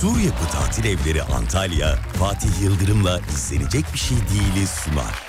[0.00, 5.22] Sur Yapı Tatil Evleri Antalya, Fatih Yıldırım'la izlenecek bir şey değiliz sunar.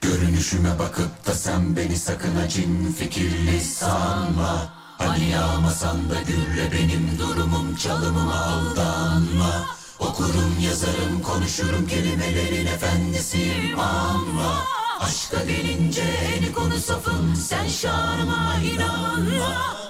[0.00, 4.74] Görünüşüme bakıp da sen beni sakın acın fikirli sanma.
[4.98, 9.66] Hani yağmasan da gülle benim durumum çalımıma aldanma.
[9.98, 19.85] Okurum yazarım konuşurum kelimelerin efendisiyim ama Aşka gelince en konu safım sen şanıma inanma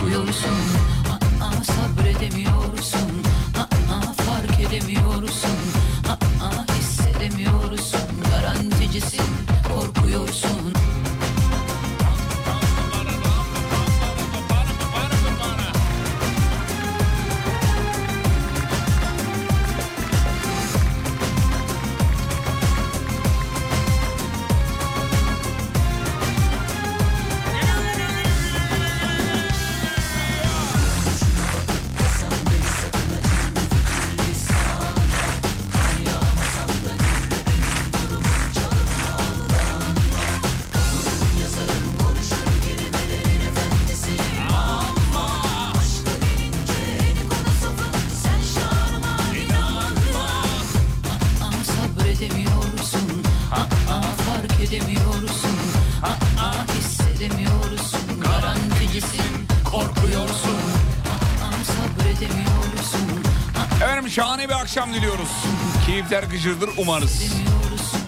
[0.00, 0.50] korkuyorsun
[1.40, 3.10] Aa, sabredemiyorsun.
[3.58, 5.58] Aa, fark edemiyorsun.
[6.08, 8.00] Aa, hissedemiyorsun.
[8.30, 9.29] Garanticisin
[66.10, 67.22] Keyifler gıcırdır umarız.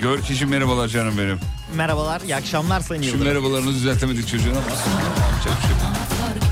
[0.01, 1.41] Görkişim merhabalar canım benim.
[1.77, 3.29] Merhabalar, iyi akşamlar Sayın Şu Yıldırım.
[3.29, 4.55] merhabalarını düzeltemedik çocuğuna.
[4.57, 5.63] Yapacak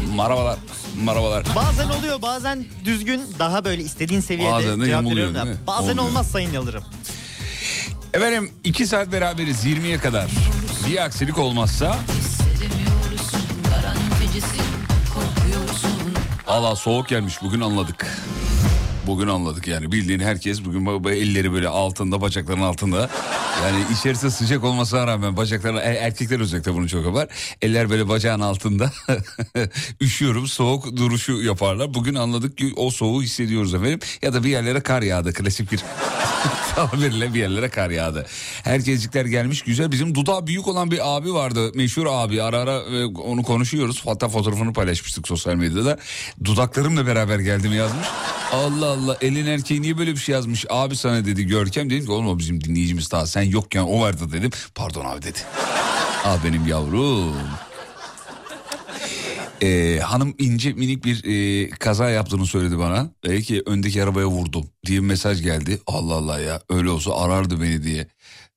[0.00, 0.16] bir şey.
[0.16, 0.58] Merhabalar.
[1.04, 1.44] Merhabalar.
[1.56, 5.46] Bazen oluyor, bazen düzgün, daha böyle istediğin seviyede Bazen cevap veriyorum da.
[5.66, 6.08] Bazen Olmuyor.
[6.08, 6.84] olmaz Sayın Yıldırım.
[8.14, 10.30] Efendim iki saat beraberiz 20'ye kadar.
[10.88, 11.96] Bir aksilik olmazsa
[16.46, 18.06] Allah soğuk gelmiş bugün anladık.
[19.10, 23.10] Bugün anladık yani bildiğin herkes bugün elleri böyle altında bacakların altında.
[23.62, 27.28] Yani içerisi sıcak olmasına rağmen bacakların e- erkekler özellikle bunu çok yapar.
[27.62, 28.92] Eller böyle bacağın altında
[30.00, 31.94] üşüyorum soğuk duruşu yaparlar.
[31.94, 34.00] Bugün anladık ki o soğuğu hissediyoruz efendim.
[34.22, 35.80] Ya da bir yerlere kar yağdı klasik bir
[36.74, 38.26] tabirle bir yerlere kar yağdı.
[38.64, 39.92] Herkeslikler gelmiş güzel.
[39.92, 41.72] Bizim dudağı büyük olan bir abi vardı.
[41.74, 44.02] Meşhur abi ara ara e, onu konuşuyoruz.
[44.06, 45.98] Hatta fotoğrafını paylaşmıştık sosyal medyada.
[46.44, 48.06] Dudaklarımla beraber geldim yazmış.
[48.52, 50.66] Allah Allah elin erkeği niye böyle bir şey yazmış?
[50.70, 51.90] Abi sana dedi Görkem.
[51.90, 54.50] Dedim ki oğlum bizim dinleyicimiz daha sen yokken o vardı dedim.
[54.74, 55.38] Pardon abi dedi.
[56.24, 57.34] Al benim yavrum.
[59.62, 63.10] Ee, hanım ince minik bir e, kaza yaptığını söyledi bana.
[63.24, 65.78] Dedi ki öndeki arabaya vurdum diye bir mesaj geldi.
[65.86, 68.06] Allah Allah ya öyle olsa arardı beni diye.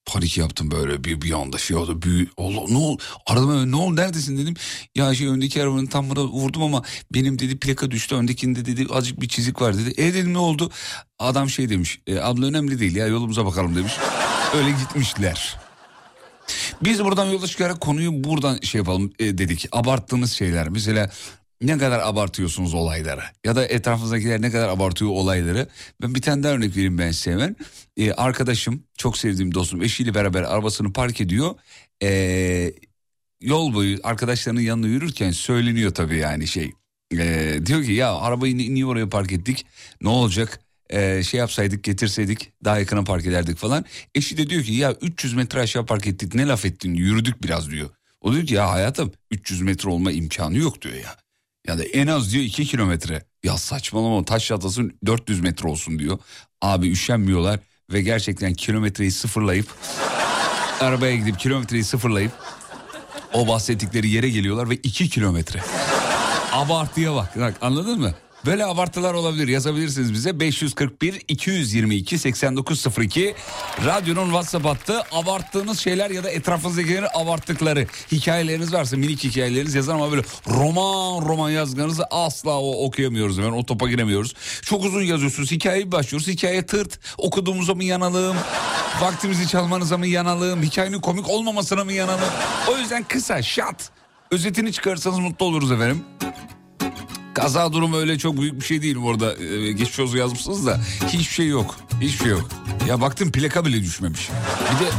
[0.06, 2.02] Panik yaptım böyle bir, bir anda şey oldu.
[2.02, 3.02] Büyü, Allah, ne oldu?
[3.28, 4.54] Aradım hemen ne oldu neredesin dedim.
[4.96, 6.84] Ya şey öndeki arabanın tam buna vurdum ama
[7.14, 8.16] benim dedi plaka düştü.
[8.16, 10.02] Öndekinde dedi azıcık bir çizik var dedi.
[10.02, 10.72] E dedim ne oldu?
[11.20, 12.00] Adam şey demiş.
[12.08, 13.94] E, abla önemli değil ya yolumuza bakalım demiş.
[14.56, 15.63] Öyle gitmişler.
[16.86, 19.68] Biz buradan yola çıkarak konuyu buradan şey yapalım e, dedik.
[19.72, 21.10] Abarttığınız şeyler mesela
[21.62, 25.68] ne kadar abartıyorsunuz olayları ya da etrafınızdakiler ne kadar abartıyor olayları.
[26.02, 27.56] Ben bir tane daha örnek vereyim ben size hemen.
[27.98, 31.56] E, arkadaşım çok sevdiğim dostum eşiyle beraber arabasını park ediyor.
[32.04, 32.74] E,
[33.42, 36.72] yol boyu arkadaşlarının yanına yürürken söyleniyor tabii yani şey.
[37.18, 39.66] E, diyor ki ya arabayı ni- niye oraya park ettik
[40.02, 40.60] ne olacak?
[40.90, 43.86] Ee, şey yapsaydık getirseydik daha yakına park ederdik falan.
[44.16, 47.70] Eşi de diyor ki ya 300 metre aşağı park ettik ne laf ettin yürüdük biraz
[47.72, 47.90] diyor.
[48.22, 51.16] O diyor ki ya hayatım 300 metre olma imkanı yok diyor ya.
[51.68, 53.24] Ya da en az diyor 2 kilometre.
[53.44, 56.20] Ya saçmalama taş çatlasın 400 metre olsun diyor.
[56.62, 57.60] Abi üşenmiyorlar
[57.94, 59.68] ve gerçekten kilometreyi sıfırlayıp
[60.80, 62.32] arabaya gidip kilometreyi sıfırlayıp
[63.34, 65.62] o bahsettikleri yere geliyorlar ve 2 kilometre.
[66.52, 67.40] Abartıya bak.
[67.40, 68.14] bak anladın mı?
[68.46, 69.48] Böyle abartılar olabilir.
[69.48, 70.40] Yazabilirsiniz bize.
[70.40, 73.36] 541 222 8902
[73.86, 75.02] radyonun WhatsApp hattı.
[75.12, 81.50] Abarttığınız şeyler ya da etrafınızdakilerin abarttıkları hikayeleriniz varsa minik hikayeleriniz yazar ama böyle roman roman
[81.50, 83.38] yazganızı asla o okuyamıyoruz.
[83.38, 84.34] Hemen o topa giremiyoruz.
[84.62, 85.52] Çok uzun yazıyorsunuz.
[85.52, 86.28] Hikayeyi başlıyoruz.
[86.28, 87.00] Hikaye tırt.
[87.18, 88.38] Okuduğumuza mı yanalım?
[89.02, 90.64] Vaktimizi çalmanıza mı yanalım?
[90.64, 92.30] Hikayenin komik olmamasına mı yanalım?
[92.72, 93.92] O yüzden kısa şat
[94.32, 96.04] özetini çıkarırsanız mutlu oluruz efendim.
[97.34, 99.36] Kaza durumu öyle çok büyük bir şey değil bu arada.
[99.38, 101.76] Ee, geçmiş olsun yazmışsınız da hiçbir şey yok.
[102.02, 102.50] Hiçbir şey yok.
[102.88, 104.30] Ya baktım plaka bile düşmemiş.
[104.74, 104.90] Bir de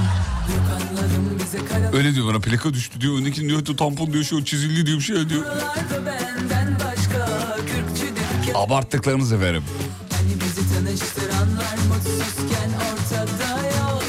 [1.96, 3.18] öyle diyor bana plaka düştü diyor.
[3.18, 5.44] Öndeki diyor tampon diyor şu çizildi diyor bir şey diyor.
[8.54, 9.62] Abarttıklarınız efendim.
[10.12, 14.02] Hani bizi tanıştıranlar mutsuzken ortada yok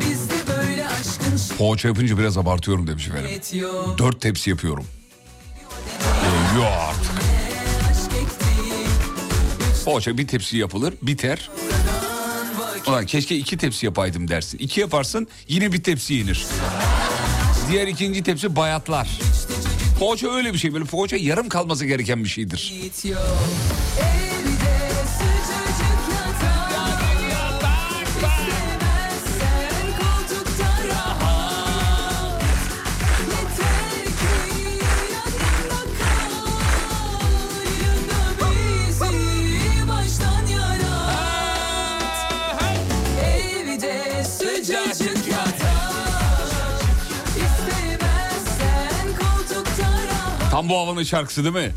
[0.00, 3.30] Bizde böyle aşkın Poğaça yapınca biraz abartıyorum demiş efendim.
[3.98, 4.84] Dört tepsi yapıyorum.
[6.00, 7.23] Ee, yok artık.
[9.84, 11.50] Poğaça bir tepsi yapılır biter.
[12.86, 14.58] Ulan keşke iki tepsi yapaydım dersin.
[14.58, 16.46] İki yaparsın yine bir tepsi yenir.
[17.70, 19.08] Diğer ikinci tepsi bayatlar.
[19.98, 20.74] Poğaça öyle bir şey.
[20.74, 22.72] Böyle poğaça yarım kalması gereken bir şeydir.
[50.54, 51.72] Tam bu havanın şarkısı değil mi?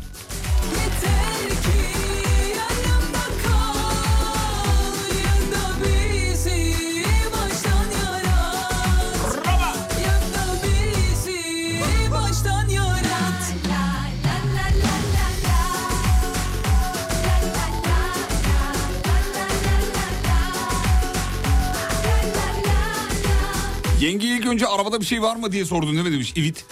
[24.00, 26.34] Yenge ilk önce arabada bir şey var mı diye sordun değil mi demiş.
[26.36, 26.64] Evet.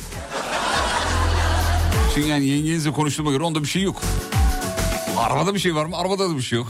[2.17, 4.03] Çünkü yani yengenizle konuştuğuma göre onda bir şey yok.
[5.19, 5.97] Arabada bir şey var mı?
[5.97, 6.69] Arabada da bir şey yok.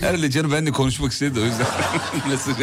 [0.00, 1.66] Herhalde canım ben de konuşmak istedi o yüzden
[2.28, 2.54] mesaj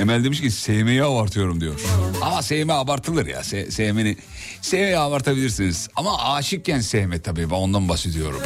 [0.00, 1.80] Emel demiş ki sevmeyi abartıyorum diyor.
[2.22, 3.44] Ama sevme abartılır ya.
[3.44, 4.16] Se sevmeni,
[4.60, 5.88] sevmeyi abartabilirsiniz.
[5.96, 8.40] Ama aşıkken sevme tabii ben ondan bahsediyorum.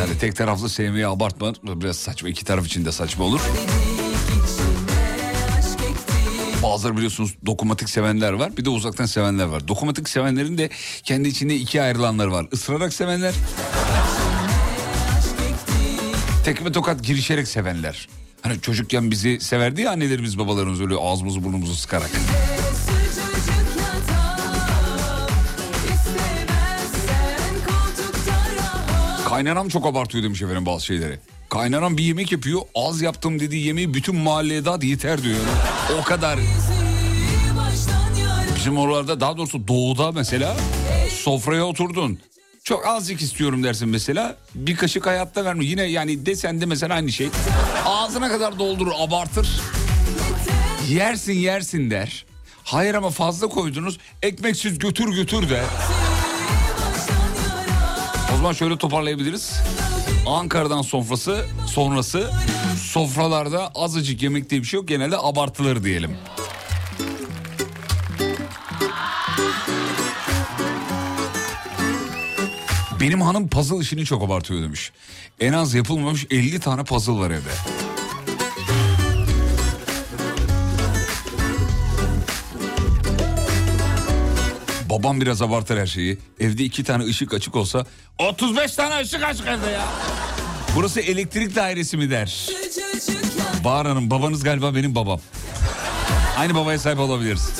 [0.00, 2.28] Yani tek taraflı sevmeyi abartma biraz saçma.
[2.28, 3.40] iki taraf için de saçma olur.
[6.62, 9.68] Bazıları biliyorsunuz dokunmatik sevenler var bir de uzaktan sevenler var.
[9.68, 10.70] Dokunmatik sevenlerin de
[11.02, 12.46] kendi içinde ikiye ayrılanları var.
[12.52, 13.34] Isırarak sevenler.
[16.44, 18.08] Tekme tokat girişerek sevenler.
[18.42, 22.10] Hani çocukken bizi severdi ya annelerimiz babalarımız öyle ağzımızı burnumuzu sıkarak.
[29.28, 31.18] Kaynanam çok abartıyor demiş efendim bazı şeyleri.
[31.52, 35.36] Kaynanam bir yemek yapıyor az yaptım dediği yemeği bütün mahalleye dağıt yeter diyor.
[36.00, 36.38] O kadar.
[38.56, 40.56] Bizim oralarda daha doğrusu doğuda mesela
[41.10, 42.18] sofraya oturdun.
[42.64, 44.36] Çok azıcık istiyorum dersin mesela.
[44.54, 45.64] Bir kaşık hayatta verme.
[45.64, 47.28] Yine yani desen de mesela aynı şey.
[47.86, 49.60] Ağzına kadar doldurur abartır.
[50.88, 52.26] Yersin yersin der.
[52.64, 53.98] Hayır ama fazla koydunuz.
[54.22, 55.64] Ekmeksiz götür götür der.
[58.34, 59.52] O zaman şöyle toparlayabiliriz.
[60.26, 62.30] Ankara'dan sofrası sonrası
[62.82, 64.88] sofralarda azıcık yemek diye bir şey yok.
[64.88, 66.16] Genelde abartılır diyelim.
[73.00, 74.92] Benim hanım puzzle işini çok abartıyor demiş.
[75.40, 77.50] En az yapılmamış 50 tane puzzle var evde.
[85.02, 86.18] Babam biraz abartır her şeyi.
[86.40, 87.86] Evde iki tane ışık açık olsa
[88.18, 89.84] 35 tane ışık açık evde ya.
[90.76, 92.48] Burası elektrik dairesi mi der.
[93.64, 95.20] Bahar Hanım babanız galiba benim babam.
[96.38, 97.50] Aynı babaya sahip olabiliriz.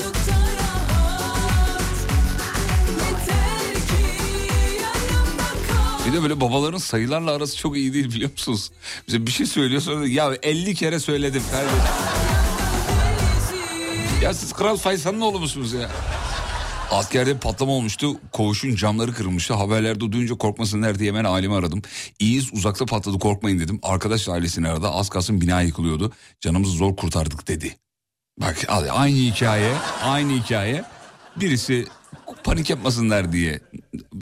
[6.07, 8.71] Bir de böyle babaların sayılarla arası çok iyi değil biliyor musunuz?
[9.07, 11.77] Bize bir şey söylüyor sonra ya 50 kere söyledim kardeşim.
[14.21, 15.89] Ya siz Kral Faysal'ın oğlu musunuz ya?
[16.93, 18.15] Askerde patlama olmuştu.
[18.31, 19.53] Koğuşun camları kırılmıştı.
[19.53, 21.81] Haberlerde duyunca korkmasınlar diye hemen ailemi aradım.
[22.19, 23.79] İyiyiz uzakta patladı korkmayın dedim.
[23.83, 24.87] Arkadaş ailesini aradı.
[24.87, 26.11] Az kalsın bina yıkılıyordu.
[26.41, 27.77] Canımızı zor kurtardık dedi.
[28.41, 29.73] Bak aynı hikaye.
[30.03, 30.83] Aynı hikaye.
[31.35, 31.85] Birisi
[32.43, 33.59] panik yapmasınlar diye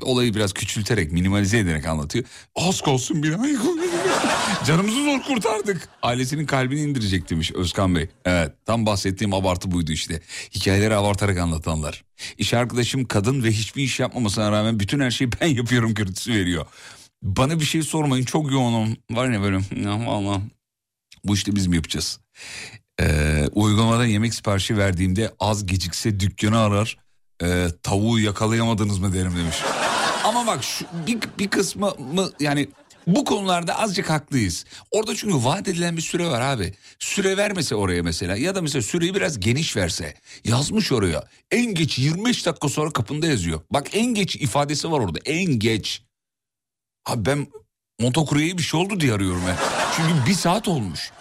[0.02, 2.26] olayı biraz küçülterek minimalize ederek anlatıyor.
[2.56, 3.92] Az kalsın bina yıkılıyordu.
[4.66, 5.90] Canımızı zor kurtardık.
[6.02, 8.10] Ailesinin kalbini indirecek demiş Özkan Bey.
[8.26, 10.22] Evet tam bahsettiğim abartı buydu işte.
[10.56, 12.04] Hikayeleri abartarak anlatanlar.
[12.38, 16.66] İş arkadaşım kadın ve hiçbir iş yapmamasına rağmen bütün her şeyi ben yapıyorum görüntüsü veriyor.
[17.24, 18.98] Bana bir şey sormayın çok yoğunum.
[19.12, 20.42] Var ya böyle ya valla
[21.24, 22.20] bu işte biz mi yapacağız?
[23.02, 26.98] Ee, uygulamadan yemek siparişi verdiğimde az gecikse dükkanı arar.
[27.42, 29.56] Ee, tavuğu yakalayamadınız mı derim demiş.
[30.24, 32.68] Ama bak şu bir, bir kısmı mı yani
[33.08, 34.66] bu konularda azıcık haklıyız.
[34.92, 36.74] Orada çünkü vaat edilen bir süre var abi.
[37.00, 40.14] Süre vermese oraya mesela ya da mesela süreyi biraz geniş verse.
[40.46, 43.62] Yazmış oraya en geç 25 dakika sonra kapında yazıyor.
[43.72, 46.04] Bak en geç ifadesi var orada en geç.
[47.06, 47.48] Abi ben
[48.00, 49.58] motokuryeye bir şey oldu diye arıyorum ya.
[49.96, 51.12] Çünkü bir saat olmuş.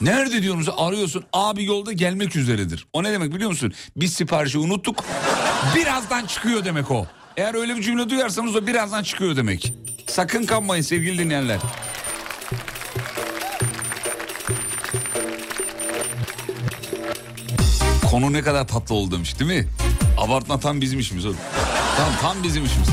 [0.00, 2.86] Nerede diyorsunuz arıyorsun abi yolda gelmek üzeredir.
[2.92, 3.72] O ne demek biliyor musun?
[3.96, 5.04] Biz siparişi unuttuk
[5.76, 7.06] birazdan çıkıyor demek o.
[7.36, 9.72] Eğer öyle bir cümle duyarsanız o birazdan çıkıyor demek.
[10.06, 11.58] Sakın kanmayın sevgili dinleyenler.
[18.10, 19.68] Konu ne kadar tatlı oldu demiş değil mi?
[20.18, 21.36] Abartma tam bizim işimiz oğlum.
[21.96, 22.88] Tam, tam bizim işimiz.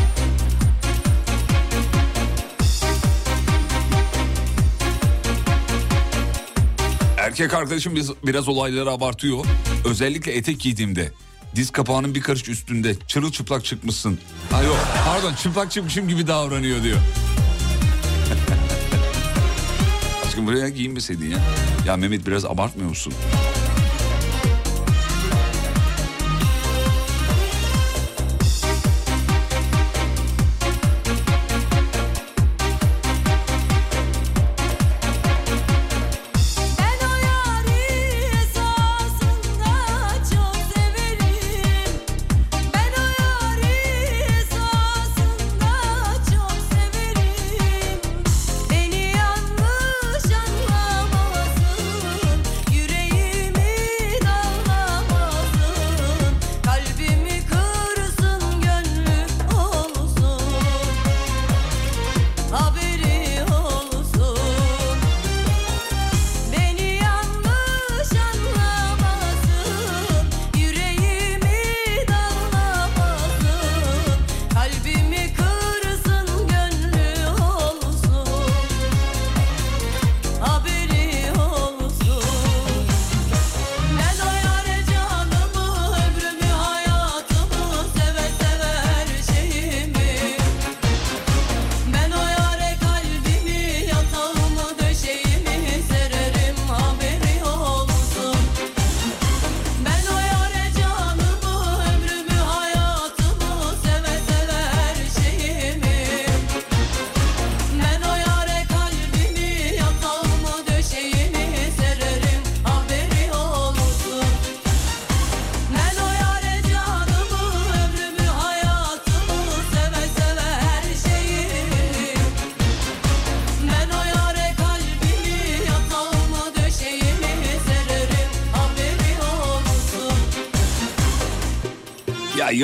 [7.39, 9.46] Erkek arkadaşım biz, biraz olayları abartıyor.
[9.86, 11.12] Özellikle etek giydiğimde.
[11.56, 14.20] Diz kapağının bir karış üstünde çırılçıplak çıkmışsın.
[14.51, 16.98] Ha yok pardon çıplak çıkmışım gibi davranıyor diyor.
[20.27, 21.39] Aşkım buraya giyinmeseydin ya.
[21.88, 23.13] Ya Mehmet biraz abartmıyor musun?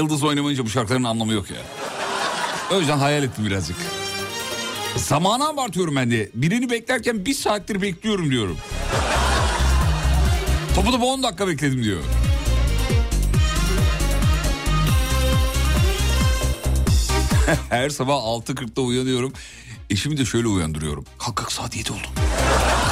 [0.04, 1.58] Yıldız oynamayınca bu şarkıların anlamı yok ya.
[2.72, 3.76] O yüzden hayal ettim birazcık.
[4.96, 6.30] Zamanı abartıyorum ben de.
[6.34, 8.58] Birini beklerken bir saattir bekliyorum diyorum.
[10.76, 12.00] Topu topu 10 dakika bekledim diyor.
[17.70, 19.34] Her sabah 6.40'da uyanıyorum.
[19.90, 21.06] Eşimi de şöyle uyandırıyorum.
[21.18, 22.08] Kalk kalk saat 7 oldu.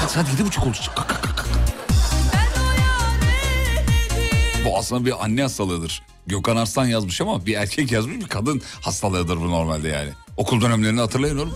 [0.01, 0.77] Kalk saat 7.30 oldu.
[0.96, 1.46] Kalk kalk kalk.
[4.65, 6.03] Bu aslında bir anne hastalığıdır.
[6.27, 10.09] Gökhan Arslan yazmış ama bir erkek yazmış bir kadın hastalığıdır bu normalde yani.
[10.37, 11.53] Okul dönemlerini hatırlayın oğlum.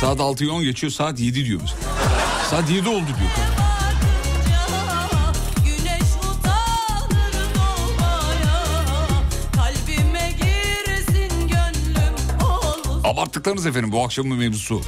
[0.00, 1.80] Saat 6'yı 10 geçiyor saat 7 diyor mesela.
[2.50, 3.30] Saat 7 oldu diyor.
[13.04, 14.82] Abarttıklarınız efendim bu akşamın mevzusu.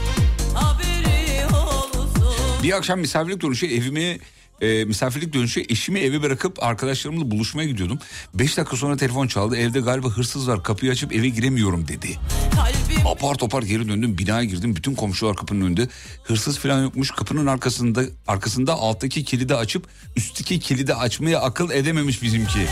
[2.63, 4.19] Bir akşam misafirlik dönüşü evimi
[4.61, 7.99] e, misafirlik dönüşü eşimi eve bırakıp arkadaşlarımla buluşmaya gidiyordum.
[8.35, 9.57] 5 dakika sonra telefon çaldı.
[9.57, 10.63] Evde galiba hırsız var.
[10.63, 12.19] Kapıyı açıp eve giremiyorum dedi.
[12.55, 14.19] Kalbim Apar topar geri döndüm.
[14.19, 14.77] Binaya girdim.
[14.77, 15.89] Bütün komşular kapının önünde.
[16.25, 17.11] Hırsız falan yokmuş.
[17.11, 19.87] Kapının arkasında arkasında alttaki kilidi açıp
[20.17, 22.67] üstteki kilidi açmaya akıl edememiş bizimki.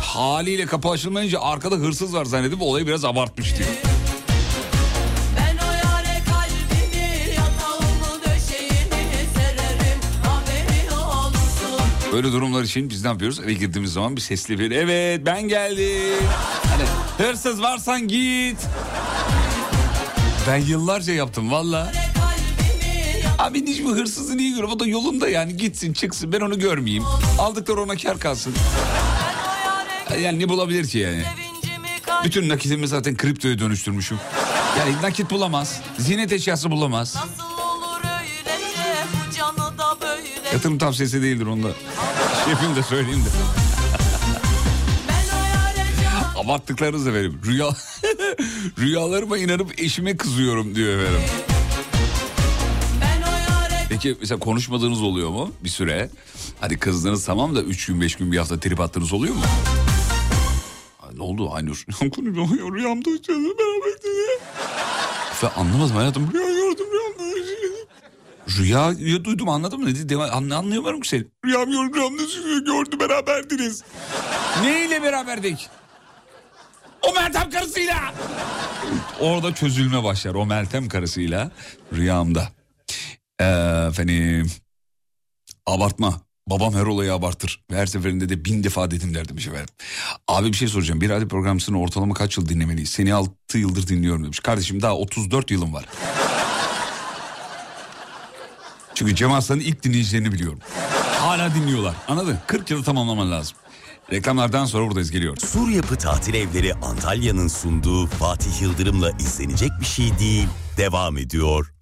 [0.00, 3.91] Haliyle kapı açılmayınca arkada hırsız var zannedip olayı biraz abartmış diyor.
[12.12, 13.40] Böyle durumlar için biz ne yapıyoruz?
[13.40, 16.26] Eve girdiğimiz zaman bir sesli bir evet ben geldim.
[16.68, 16.84] Hani
[17.28, 18.56] hırsız varsan git.
[20.48, 21.92] Ben yıllarca yaptım valla.
[23.38, 24.72] Abi hiç mi hırsızı niye görüyorum?
[24.72, 27.04] O da yolunda yani gitsin çıksın ben onu görmeyeyim.
[27.38, 28.54] Aldıkları ona kar kalsın.
[30.22, 31.22] Yani ne bulabilir ki yani?
[32.24, 34.18] Bütün nakitimi zaten kriptoya dönüştürmüşüm.
[34.78, 35.80] Yani nakit bulamaz.
[35.98, 37.16] Ziynet eşyası bulamaz.
[40.00, 41.68] Böyle Yatırım tavsiyesi değildir onda.
[42.44, 43.28] Şefim de söyleyeyim de.
[46.38, 47.40] Abarttıklarınız efendim.
[47.46, 47.66] Rüya...
[48.78, 51.20] Rüyalarıma inanıp eşime kızıyorum diyor efendim.
[53.88, 56.10] Peki mesela konuşmadığınız oluyor mu bir süre?
[56.60, 59.40] Hadi kızdınız tamam da 3 gün 5 gün bir hafta trip attığınız oluyor mu?
[61.16, 61.84] Ne oldu Aynur?
[62.14, 64.42] Konuşmuyor rüyamda uçuyordum beraber dedi.
[65.42, 66.51] Ve anlamadım hayatım rüya.
[68.48, 69.94] Rüya ya duydum anladım mı?
[69.94, 71.24] Dedi, anla, anlayamıyorum ki seni.
[71.46, 72.22] Rüyam gördüm rüyamda
[72.58, 73.82] gördü beraberdiniz.
[74.62, 75.68] Neyle beraberdik?
[77.02, 78.14] O Meltem karısıyla.
[79.20, 81.50] Orada çözülme başlar o Meltem karısıyla
[81.92, 82.48] rüyamda.
[83.40, 83.44] Ee,
[83.88, 84.50] efendim
[85.66, 86.20] abartma.
[86.46, 87.64] Babam her olayı abartır.
[87.70, 89.66] Ve her seferinde de bin defa dedim derdim efendim.
[90.28, 91.00] Abi bir şey soracağım.
[91.00, 92.90] Bir radyo programcısını ortalama kaç yıl dinlemeliyiz?
[92.90, 94.40] Seni 6 yıldır dinliyorum demiş.
[94.40, 95.84] Kardeşim daha 34 yılım var.
[98.94, 100.58] Çünkü Cem Arslan'ın ilk dinleyicilerini biliyorum.
[101.18, 101.94] Hala dinliyorlar.
[102.08, 102.38] Anladın?
[102.46, 103.56] 40 yılı tamamlaman lazım.
[104.12, 105.36] Reklamlardan sonra buradayız geliyor.
[105.52, 111.72] Sur Yapı Tatil Evleri Antalya'nın sunduğu Fatih Yıldırım'la izlenecek bir şey değil devam ediyor.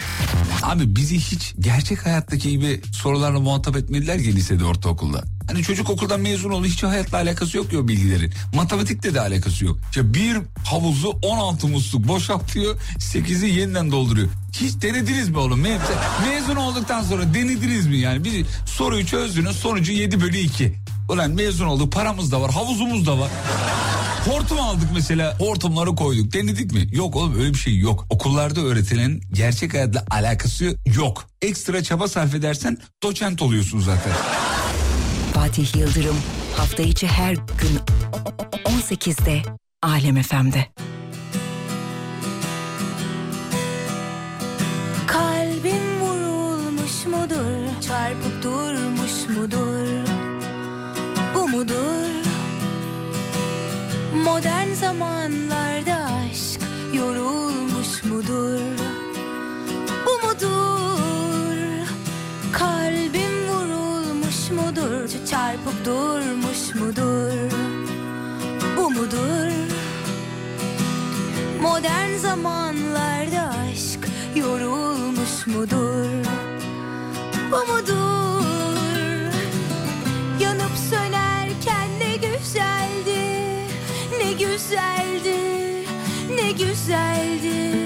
[0.62, 5.24] Abi bizi hiç gerçek hayattaki gibi sorularla muhatap etmediler ki lisede ortaokulda.
[5.46, 8.32] Hani çocuk okuldan mezun oldu hiç hayatla alakası yok ya o bilgilerin.
[8.54, 9.78] Matematikle de alakası yok.
[9.90, 14.28] İşte bir havuzu 16 musluk boşaltıyor 8'i yeniden dolduruyor.
[14.52, 15.64] Hiç denediniz mi oğlum?
[15.64, 15.78] Me-
[16.28, 18.24] Mezun olduktan sonra denediniz mi yani?
[18.24, 20.74] Bir soruyu çözdünüz sonucu 7 bölü 2.
[21.10, 23.30] Ulan mezun olduk paramız da var havuzumuz da var.
[24.28, 26.88] Hortum aldık mesela hortumları koyduk denedik mi?
[26.92, 28.06] Yok oğlum öyle bir şey yok.
[28.10, 31.26] Okullarda öğretilen gerçek hayatla alakası yok.
[31.42, 34.12] Ekstra çaba sarf edersen doçent oluyorsun zaten.
[35.34, 36.16] Fatih Yıldırım
[36.56, 37.78] hafta içi her gün
[38.64, 39.42] 18'de
[39.82, 40.66] Alem FM'de.
[51.60, 52.24] Mudur?
[54.24, 56.60] Modern zamanlarda aşk
[56.94, 58.60] yorulmuş mudur?
[60.06, 61.86] Bu mudur?
[62.52, 65.26] Kalbim vurulmuş mudur?
[65.30, 67.50] Çarpıp durmuş mudur?
[68.76, 69.52] Bu mudur?
[71.62, 76.24] Modern zamanlarda aşk yorulmuş mudur?
[77.52, 78.29] Bu mudur?
[86.60, 87.76] Güzeldi.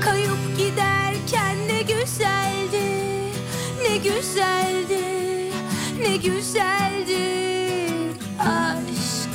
[0.00, 2.84] Kayıp giderken ne güzeldi,
[3.82, 5.04] ne güzeldi,
[6.00, 7.22] ne güzeldi.
[8.38, 9.32] Aşk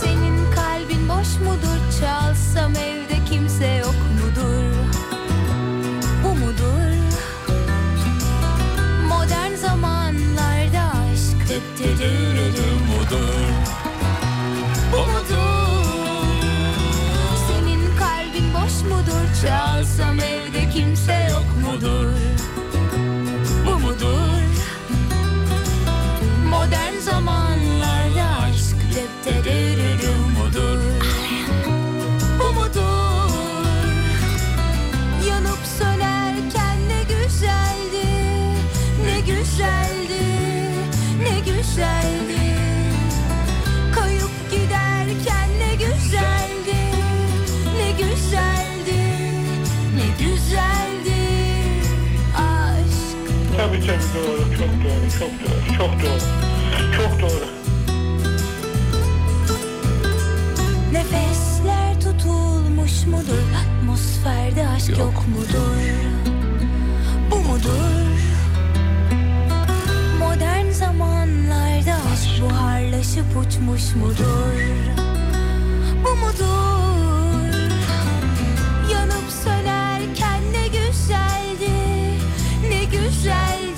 [0.00, 2.00] senin kalbin boş mudur?
[2.00, 4.74] Çalsam evde kimse yok mudur?
[6.24, 6.94] Bu mudur?
[9.08, 10.82] Modern zamanlarda
[11.12, 11.48] aşk
[12.88, 13.43] mudur?
[19.44, 19.93] Mudur?
[53.94, 56.20] Tabii doğru, çok doğru, çok doğru, çok doğru.
[56.96, 57.46] Çok doğru.
[60.92, 63.42] Nefesler tutulmuş mudur?
[63.60, 65.80] Atmosferde aşk yok, mudur?
[67.30, 68.18] Bu mudur?
[70.18, 74.54] Modern zamanlarda aşk buharlaşıp uçmuş mudur?
[76.04, 77.54] Bu mudur?
[78.92, 81.70] Yanıp sönerken ne güzeldi,
[82.68, 83.73] ne güzeldi,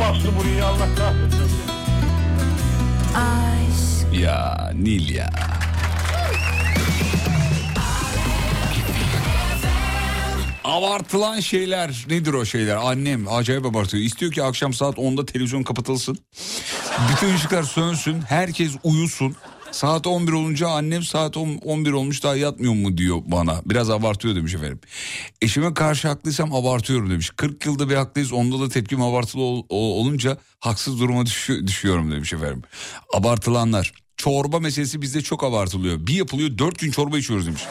[0.00, 1.50] Bastı buraya Allah kahretsin.
[3.14, 4.20] aşk.
[4.20, 5.30] Ya Nil ya.
[10.64, 12.76] Abartılan şeyler nedir o şeyler?
[12.76, 14.02] Annem acayip abartıyor.
[14.02, 16.18] İstiyor ki akşam saat 10'da televizyon kapatılsın.
[17.12, 18.22] Bütün ışıklar sönsün.
[18.28, 19.36] Herkes uyusun.
[19.74, 23.62] Saat 11 olunca annem saat 10 11 olmuş daha yatmıyor mu diyor bana.
[23.66, 24.80] Biraz abartıyor demiş efendim.
[25.42, 27.30] Eşime karşı haklıysam abartıyorum demiş.
[27.36, 32.32] 40 yılda bir haklıyız onda da tepkim abartılı ol- olunca haksız duruma düşü- düşüyorum demiş
[32.32, 32.62] efendim.
[33.14, 33.92] Abartılanlar.
[34.16, 36.06] Çorba meselesi bizde çok abartılıyor.
[36.06, 37.62] Bir yapılıyor 4 gün çorba içiyoruz demiş.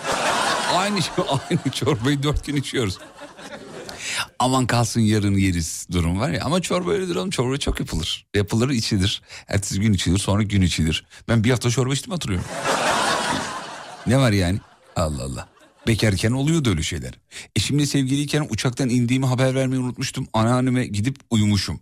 [0.75, 0.99] Aynı,
[1.49, 2.97] aynı çorbayı 4 gün içiyoruz.
[4.39, 6.43] Aman kalsın yarın yeriz durum var ya.
[6.43, 8.25] Ama çorba öyledir oğlum çorba çok yapılır.
[8.35, 9.21] Yapılır içilir.
[9.47, 11.05] Ertesi gün içilir sonra gün içilir.
[11.27, 12.47] Ben bir hafta çorba içtim hatırlıyorum.
[14.07, 14.59] ne var yani?
[14.95, 15.49] Allah Allah.
[15.87, 17.13] Bekarken oluyordu öyle şeyler.
[17.55, 20.27] Eşimle sevgiliyken uçaktan indiğimi haber vermeyi unutmuştum.
[20.33, 21.79] Anneanneme gidip uyumuşum.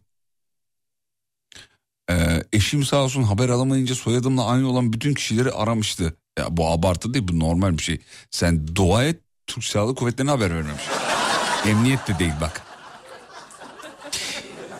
[2.11, 6.17] Ee, eşim sağ olsun haber alamayınca soyadımla aynı olan bütün kişileri aramıştı.
[6.39, 7.99] Ya bu abartı değil bu normal bir şey.
[8.31, 10.83] Sen dua et Türk Silahlı Kuvvetleri'ne haber vermemiş.
[11.67, 12.61] Emniyet de değil bak.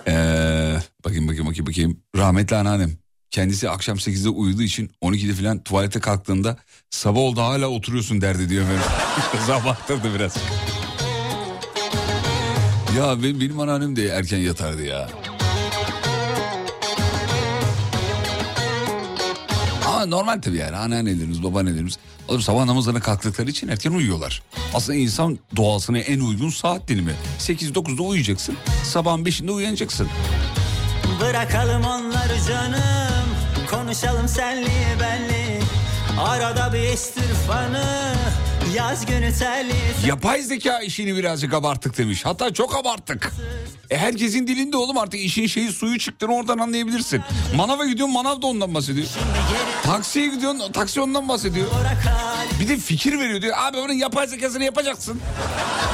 [0.07, 1.99] Ee, bakayım bakayım bakayım bakayım.
[2.17, 2.91] Rahmetli anneannem.
[3.31, 6.57] Kendisi akşam 8'de uyuduğu için 12'de falan tuvalete kalktığında
[6.89, 8.83] sabah oldu hala oturuyorsun derdi diyor efendim.
[9.47, 10.37] Sabahtırdı biraz.
[12.97, 15.09] Ya benim, benim anneannem de erken yatardı ya.
[20.05, 24.43] Normal tabii yani anneannelerimiz babaannelerimiz oğlum sabah namazlarına kalktıkları için erken uyuyorlar.
[24.73, 27.15] Aslında insan doğasına en uygun saat dilimi.
[27.39, 30.07] 8-9'da uyuyacaksın sabahın 5'inde uyanacaksın.
[31.21, 33.25] Bırakalım onları canım
[33.71, 35.59] Konuşalım senli benli
[36.19, 38.15] Arada bir istirfanı
[38.75, 39.73] Yaz günü telli
[40.07, 42.25] Yapay zeka işini birazcık abarttık demiş.
[42.25, 43.31] Hatta çok abarttık.
[43.89, 47.21] E herkesin dilinde oğlum artık işin şeyi suyu çıktığını oradan anlayabilirsin.
[47.55, 49.07] Manava gidiyorsun manav da ondan bahsediyor.
[49.83, 51.67] Taksiye gidiyorsun taksi ondan bahsediyor.
[52.59, 53.57] Bir de fikir veriyor diyor.
[53.57, 55.21] Abi onun yapay zekasını yapacaksın.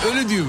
[0.06, 0.46] Öyle diyor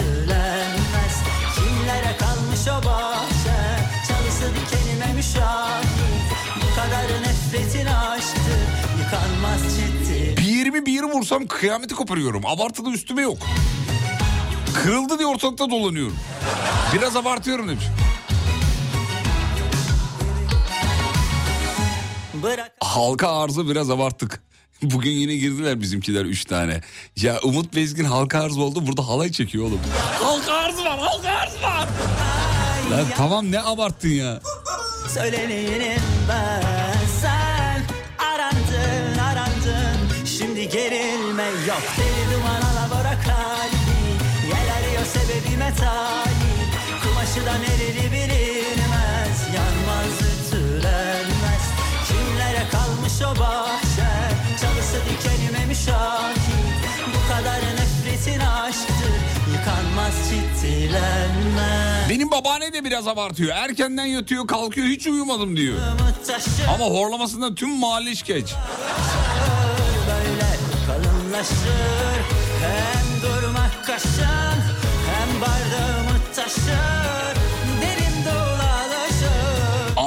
[0.00, 1.14] ütülenmez
[1.54, 3.58] Kimlere kalmış o bahçe
[4.08, 5.86] Çalısı dikenime müşahit
[6.56, 7.04] Bu kadar
[10.70, 12.46] ciddi Bir yeri vursam kıyameti koparıyorum.
[12.46, 13.38] Abartılı üstüme yok.
[14.82, 16.16] Kırıldı diye ortalıkta dolanıyorum.
[16.94, 17.84] Biraz abartıyorum demiş.
[22.34, 24.42] Bırak Halka arzı biraz abarttık.
[24.82, 26.80] Bugün yine girdiler bizimkiler üç tane.
[27.16, 29.80] Ya Umut Bezgin halka arz oldu burada halay çekiyor oğlum.
[30.22, 31.88] Halka arzı var halka arzı var.
[32.90, 34.40] Lan tamam ne abarttın ya.
[35.08, 36.79] Söyleneyim ben
[47.34, 49.38] Kumaşı da nereli bilinmez.
[49.54, 51.64] Yanmaz ütülenmez.
[52.08, 54.10] Kimlere kalmış o bahçe
[54.60, 56.40] Çalısı dikenime müşahit.
[57.06, 59.14] Bu kadar nefretin aşktır
[59.52, 63.56] Yıkanmaz ciddilenmez Benim babaanne de biraz abartıyor.
[63.56, 65.78] Erkenden yatıyor kalkıyor hiç uyumadım diyor.
[66.74, 68.54] Ama horlamasından tüm mahalle şikayetçi.
[70.06, 70.50] böyle
[70.86, 72.20] kalınlaşır.
[72.60, 74.60] Hem durmak kaşın
[75.06, 77.19] hem bardağımı taşır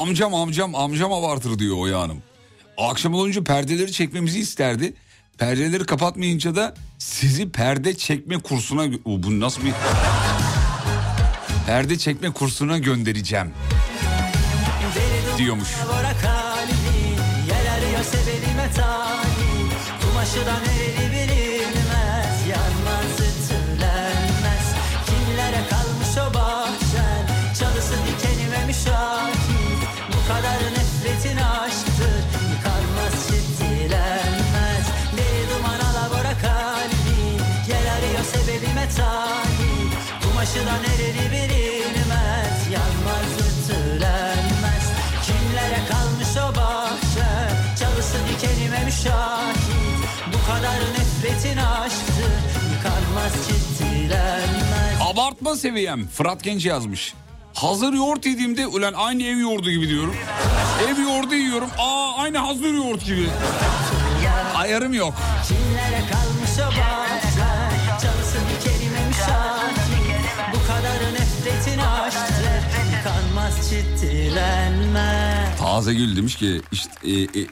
[0.04, 2.24] Amcam amcam amcam abartır diyor Oya Hanım.
[2.78, 4.94] Akşam olunca perdeleri çekmemizi isterdi.
[5.38, 8.82] Perdeleri kapatmayınca da sizi perde çekme kursuna...
[9.06, 9.74] O, Bu nasıl bir...
[11.68, 13.54] Perde çekme kursuna göndereceğim
[15.38, 15.70] diyormuş.
[16.22, 16.74] Kalbi
[18.04, 21.23] sebebime talip Kumaşı da nereli bilinmez
[40.54, 44.92] Karşıdan ereni bilinmez Yanmaz ütülenmez
[45.26, 49.58] Kimlere kalmış o bahçe Çalısı dikenime müşahit
[50.28, 52.26] Bu kadar nefretin aşktı
[52.74, 57.14] Yıkanmaz çitilenmez Abartma seviyem Fırat Genç yazmış
[57.54, 60.16] Hazır yoğurt yediğimde ulan aynı ev yoğurdu gibi diyorum.
[60.90, 61.70] Ev yoğurdu yiyorum.
[61.80, 63.28] Aa aynı hazır yoğurt gibi.
[64.56, 65.14] Ayarım yok.
[65.48, 67.33] Kimlere kalmış o bahçe
[75.60, 77.48] Taze Gül demiş ki işte, e, e,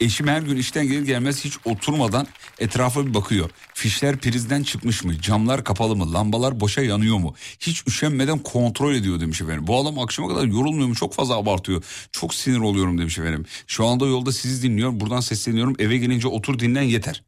[0.00, 2.26] eşim her gün işten gelir gelmez hiç oturmadan
[2.58, 3.50] etrafa bir bakıyor.
[3.74, 5.20] Fişler prizden çıkmış mı?
[5.20, 6.12] Camlar kapalı mı?
[6.12, 7.34] Lambalar boşa yanıyor mu?
[7.60, 9.66] Hiç üşenmeden kontrol ediyor demiş efendim.
[9.66, 10.94] Bu adam akşama kadar yorulmuyor mu?
[10.94, 11.84] Çok fazla abartıyor.
[12.12, 13.46] Çok sinir oluyorum demiş efendim.
[13.66, 15.00] Şu anda yolda sizi dinliyorum.
[15.00, 15.74] Buradan sesleniyorum.
[15.78, 17.22] Eve gelince otur dinlen yeter.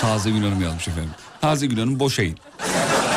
[0.00, 1.10] Taze Gül Hanım yazmış efendim.
[1.40, 2.38] Taze Gül Hanım boşayın.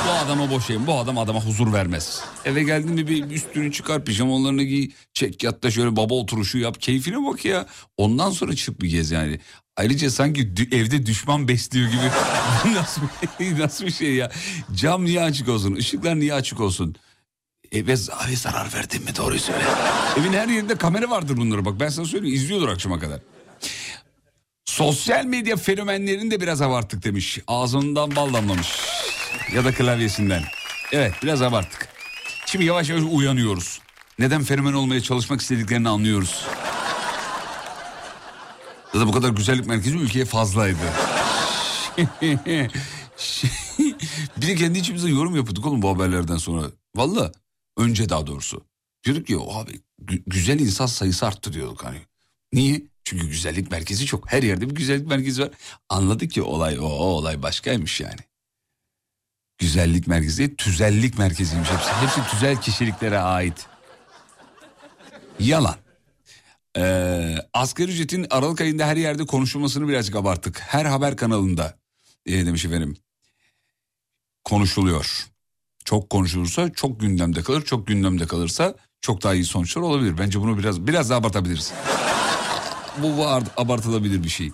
[0.08, 0.88] Bu adama boşayın.
[0.88, 2.22] Bu adam adama huzur vermez.
[2.46, 4.92] Eve geldiğinde bir üstünü çıkar pijamalarını giy.
[5.14, 6.82] Çek yatta şöyle baba oturuşu yap.
[6.82, 7.66] Keyfine bak ya.
[7.98, 9.40] Ondan sonra çık bir gez yani.
[9.78, 10.42] Ayrıca sanki
[10.72, 12.12] evde düşman besliyor gibi.
[12.76, 13.02] nasıl,
[13.60, 14.32] nasıl bir şey ya?
[14.76, 15.76] Cam niye açık olsun?
[15.76, 16.96] Işıklar niye açık olsun?
[17.72, 17.92] Eve,
[18.28, 19.64] eve zarar verdin mi doğruyu söyle.
[20.20, 23.20] Evin her yerinde kamera vardır bunları bak ben sana söyleyeyim izliyordur akşama kadar.
[24.66, 27.40] Sosyal medya fenomenlerini de biraz abarttık demiş.
[27.48, 28.95] Ağzından bal damlamış.
[29.54, 30.44] Ya da klavyesinden.
[30.92, 31.88] Evet biraz abarttık.
[32.46, 33.80] Şimdi yavaş yavaş uyanıyoruz.
[34.20, 36.46] Neden fenomen olmaya çalışmak istediklerini anlıyoruz.
[38.94, 40.78] Ya da bu kadar güzellik merkezi ülkeye fazlaydı.
[44.38, 46.68] bir de kendi içimize yorum yapıyorduk oğlum bu haberlerden sonra.
[46.96, 47.32] Valla
[47.78, 48.66] önce daha doğrusu.
[49.06, 52.02] Diyorduk ki abi gü- güzel insan sayısı arttı diyorduk hani.
[52.54, 52.82] Niye?
[53.04, 54.32] Çünkü güzellik merkezi çok.
[54.32, 55.50] Her yerde bir güzellik merkezi var.
[55.90, 58.20] Anladık ki olay o, o olay başkaymış yani.
[59.58, 61.90] Güzellik merkezi tüzellik merkeziymiş hepsi.
[61.92, 63.66] Hepsi tüzel kişiliklere ait.
[65.40, 65.76] Yalan.
[66.78, 70.60] Ee, asgari ücretin Aralık ayında her yerde konuşulmasını birazcık abarttık.
[70.60, 71.78] Her haber kanalında
[72.26, 72.98] e, demiş efendim.
[74.44, 75.28] Konuşuluyor.
[75.86, 77.66] Çok konuşulursa çok gündemde kalır.
[77.66, 80.18] Çok gündemde kalırsa çok daha iyi sonuçlar olabilir.
[80.18, 81.74] Bence bunu biraz biraz daha abartabiliriz.
[83.02, 84.52] bu, art- abartılabilir bir şey.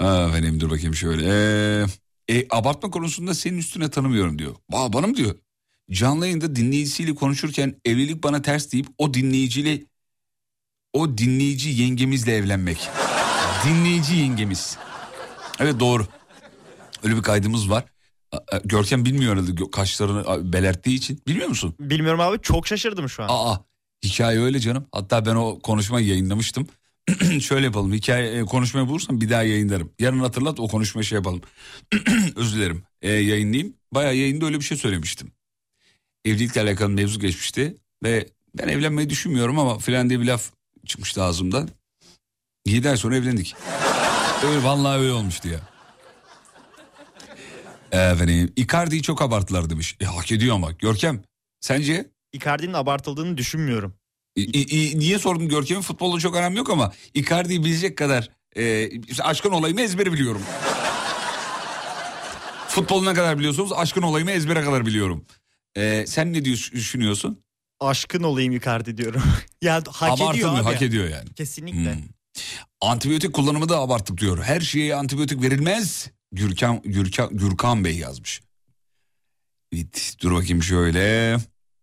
[0.00, 1.24] Efendim dur bakayım şöyle.
[1.26, 1.86] Ee,
[2.30, 4.54] e, abartma konusunda senin üstüne tanımıyorum diyor.
[4.72, 5.34] Aa, bana mı diyor?
[5.90, 9.82] Canlı yayında dinleyicisiyle konuşurken evlilik bana ters deyip o dinleyiciyle
[10.92, 12.88] o dinleyici yengemizle evlenmek.
[13.66, 14.78] dinleyici yengemiz.
[15.60, 16.06] Evet doğru.
[17.02, 17.84] Öyle bir kaydımız var.
[18.64, 21.22] Görkem bilmiyor herhalde kaşlarını belerttiği için.
[21.26, 21.74] Bilmiyor musun?
[21.80, 23.28] Bilmiyorum abi çok şaşırdım şu an.
[23.30, 23.58] Aa
[24.04, 24.86] hikaye öyle canım.
[24.92, 26.66] Hatta ben o konuşmayı yayınlamıştım.
[27.40, 27.92] Şöyle yapalım.
[27.92, 29.92] Hikaye e, konuşmayı bulursam bir daha yayınlarım.
[29.98, 31.40] Yarın hatırlat o konuşmayı şey yapalım.
[32.36, 32.82] Özür dilerim.
[33.02, 33.74] E, yayınlayayım.
[33.92, 35.32] Bayağı yayında öyle bir şey söylemiştim.
[36.24, 37.76] Evlilikle alakalı mevzu geçmişti.
[38.02, 40.50] Ve ben evlenmeyi düşünmüyorum ama filan diye bir laf
[40.86, 41.68] çıkmıştı ağzımdan.
[42.66, 43.54] 7 ay sonra evlendik.
[44.44, 45.60] öyle vallahi öyle olmuştu ya.
[47.92, 49.96] Efendim Icardi'yi çok abarttılar demiş.
[50.00, 50.70] E, hak ediyor ama.
[50.72, 51.22] Görkem
[51.60, 52.10] sence?
[52.32, 53.94] Icardi'nin abartıldığını düşünmüyorum.
[54.42, 58.90] İ- niye sordum Görkem'in futbolla çok aram yok ama Icardi'yi bilecek kadar e,
[59.22, 60.42] aşkın olayımı ezbere biliyorum.
[62.68, 65.24] Futbolu ne kadar biliyorsunuz aşkın olayımı ezbere kadar biliyorum.
[65.76, 67.42] E, sen ne diyorsun, düşünüyorsun?
[67.80, 69.22] Aşkın olayım Icardi diyorum.
[69.62, 70.72] ya hak ediyor Abartılmıyor abi.
[70.72, 71.34] hak ediyor yani.
[71.34, 71.94] Kesinlikle.
[71.94, 72.02] Hmm.
[72.80, 74.42] Antibiyotik kullanımı da abarttık diyor.
[74.42, 76.10] Her şeye antibiyotik verilmez.
[76.32, 78.40] Gürkan, Gürkan, Gürkan Bey yazmış.
[79.74, 81.36] Evet, dur bakayım şöyle.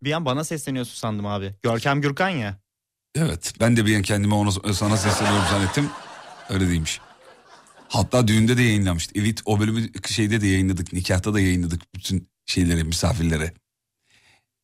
[0.03, 1.55] Bir an bana sesleniyorsun sandım abi.
[1.63, 2.57] Görkem Gürkan ya.
[3.15, 5.89] Evet ben de bir an kendime ona, sana sesleniyorum zannettim.
[6.49, 6.99] Öyle değilmiş.
[7.89, 9.17] Hatta düğünde de yayınlamıştık.
[9.17, 10.93] Evet o bölümü şeyde de yayınladık.
[10.93, 13.53] Nikahta da yayınladık bütün şeylere misafirlere.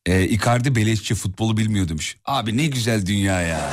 [0.06, 2.16] Ee, Icardi beleşçi futbolu bilmiyor demiş.
[2.24, 3.72] Abi ne güzel dünya ya.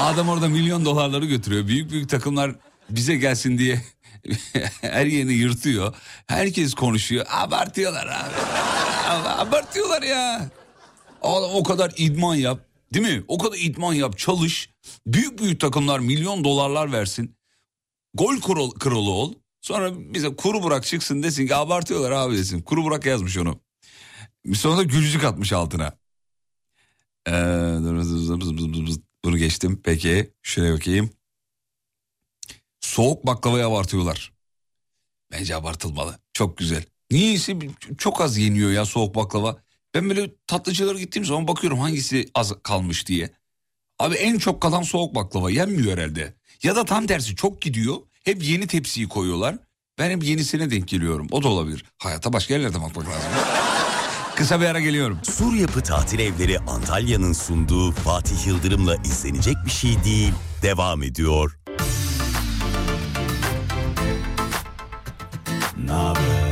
[0.00, 1.66] Adam orada milyon dolarları götürüyor.
[1.66, 2.54] Büyük büyük takımlar
[2.90, 3.82] bize gelsin diye
[4.80, 5.94] her yerini yırtıyor.
[6.26, 7.26] Herkes konuşuyor.
[7.30, 8.34] Abartıyorlar abi.
[9.28, 10.50] Abartıyorlar ya.
[11.20, 12.66] Oğlum o kadar idman yap.
[12.94, 13.24] Değil mi?
[13.28, 14.70] O kadar idman yap, çalış.
[15.06, 17.36] Büyük büyük takımlar milyon dolarlar versin.
[18.14, 19.34] Gol kralı, kralı ol.
[19.60, 22.62] Sonra bize kuru burak çıksın desin ki abartıyorlar abi desin.
[22.62, 23.60] Kuru burak yazmış onu.
[24.54, 25.98] Sonra da gülücük atmış altına.
[27.28, 27.32] Ee,
[29.24, 29.80] bunu geçtim.
[29.84, 31.10] Peki şuraya bakayım.
[32.80, 34.32] Soğuk baklavayı abartıyorlar.
[35.32, 36.18] Bence abartılmalı.
[36.32, 36.84] Çok güzel.
[37.10, 37.58] Niyeyse
[37.98, 39.62] çok az yeniyor ya soğuk baklava.
[39.94, 43.30] Ben böyle tatlıcılara gittiğim zaman bakıyorum hangisi az kalmış diye.
[43.98, 46.34] Abi en çok kalan soğuk baklava yenmiyor herhalde.
[46.62, 47.96] Ya da tam tersi çok gidiyor.
[48.24, 49.56] Hep yeni tepsiyi koyuyorlar.
[49.98, 51.26] Ben hep yenisine denk geliyorum.
[51.30, 51.84] O da olabilir.
[51.98, 53.30] Hayata başka yerlerde bakmak lazım.
[54.36, 55.18] Kısa bir ara geliyorum.
[55.22, 60.32] Sur Yapı Tatil Evleri Antalya'nın sunduğu Fatih Yıldırım'la izlenecek bir şey değil.
[60.62, 61.58] Devam ediyor.
[65.76, 66.49] Naber?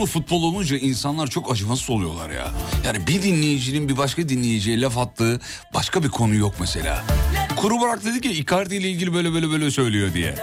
[0.00, 2.50] Konu futbol olunca insanlar çok acımasız oluyorlar ya.
[2.86, 5.40] Yani bir dinleyicinin bir başka dinleyiciye laf attığı
[5.74, 7.04] başka bir konu yok mesela.
[7.56, 10.34] Kuru Burak dedi ki Icardi ile ilgili böyle böyle böyle söylüyor diye.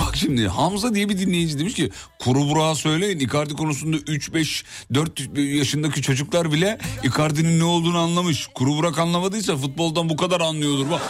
[0.00, 5.38] Bak şimdi Hamza diye bir dinleyici demiş ki Kuru Burak'a söyleyin Icardi konusunda 3-5 4
[5.38, 8.46] yaşındaki çocuklar bile Icardi'nin ne olduğunu anlamış.
[8.54, 11.02] Kuru Burak anlamadıysa futboldan bu kadar anlıyordur bak.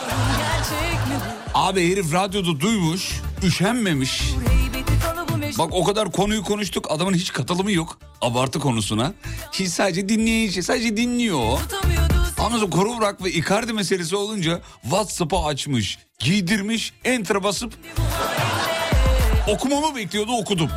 [1.55, 4.23] Abi herif radyoda duymuş, üşenmemiş.
[5.59, 9.13] Bak o kadar konuyu konuştuk adamın hiç katılımı yok abartı konusuna.
[9.53, 11.59] Hiç sadece dinleyici sadece dinliyor.
[12.71, 17.75] Kuru Burak ve Icardi meselesi olunca WhatsApp'ı açmış, giydirmiş, enter'a basıp
[19.49, 20.71] okumamı bekliyordu okudum.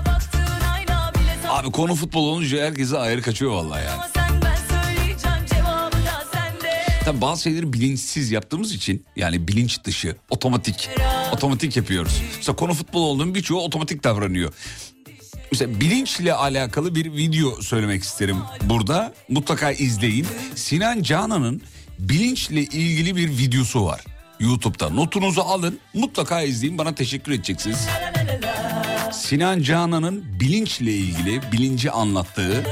[1.49, 4.16] Abi konu futbol olunca herkese ayrı kaçıyor vallahi yani.
[7.07, 10.89] Tabii bazı şeyleri bilinçsiz yaptığımız için yani bilinç dışı, otomatik,
[11.31, 12.21] otomatik yapıyoruz.
[12.37, 14.53] Mesela konu futbol olduğum birçoğu otomatik davranıyor.
[15.51, 19.13] Mesela bilinçle alakalı bir video söylemek isterim burada.
[19.29, 20.27] Mutlaka izleyin.
[20.55, 21.61] Sinan Canan'ın
[21.99, 24.01] bilinçle ilgili bir videosu var.
[24.39, 27.87] YouTube'da notunuzu alın mutlaka izleyin bana teşekkür edeceksiniz.
[29.11, 32.63] Sinan Canan'ın bilinçle ilgili bilinci anlattığı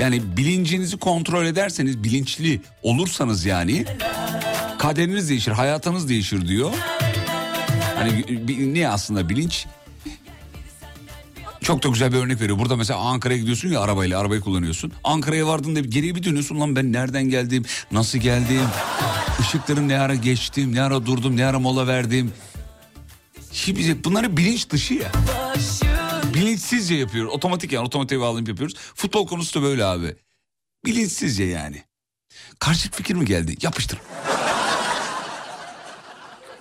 [0.00, 3.84] yani bilincinizi kontrol ederseniz bilinçli olursanız yani
[4.78, 6.70] kaderiniz değişir hayatınız değişir diyor.
[7.96, 8.24] Hani
[8.74, 9.66] ne aslında bilinç?
[11.60, 12.58] Çok da güzel bir örnek veriyor.
[12.58, 14.92] Burada mesela Ankara'ya gidiyorsun ya arabayla arabayı kullanıyorsun.
[15.04, 18.66] Ankara'ya vardığında geriye bir dönüyorsun lan ben nereden geldim, nasıl geldim,
[19.40, 22.32] ışıkları ne ara geçtim, ne ara durdum, ne ara mola verdim.
[23.52, 25.12] Şimdi bunları bilinç dışı ya.
[25.54, 25.91] başım
[26.34, 27.32] Bilinçsizce yapıyoruz.
[27.32, 28.76] Otomatik yani otomatiğe bağlayıp yapıyoruz.
[28.94, 30.16] Futbol konusu da böyle abi.
[30.84, 31.82] Bilinçsizce yani.
[32.58, 33.56] Karşı fikir mi geldi?
[33.62, 33.98] Yapıştır.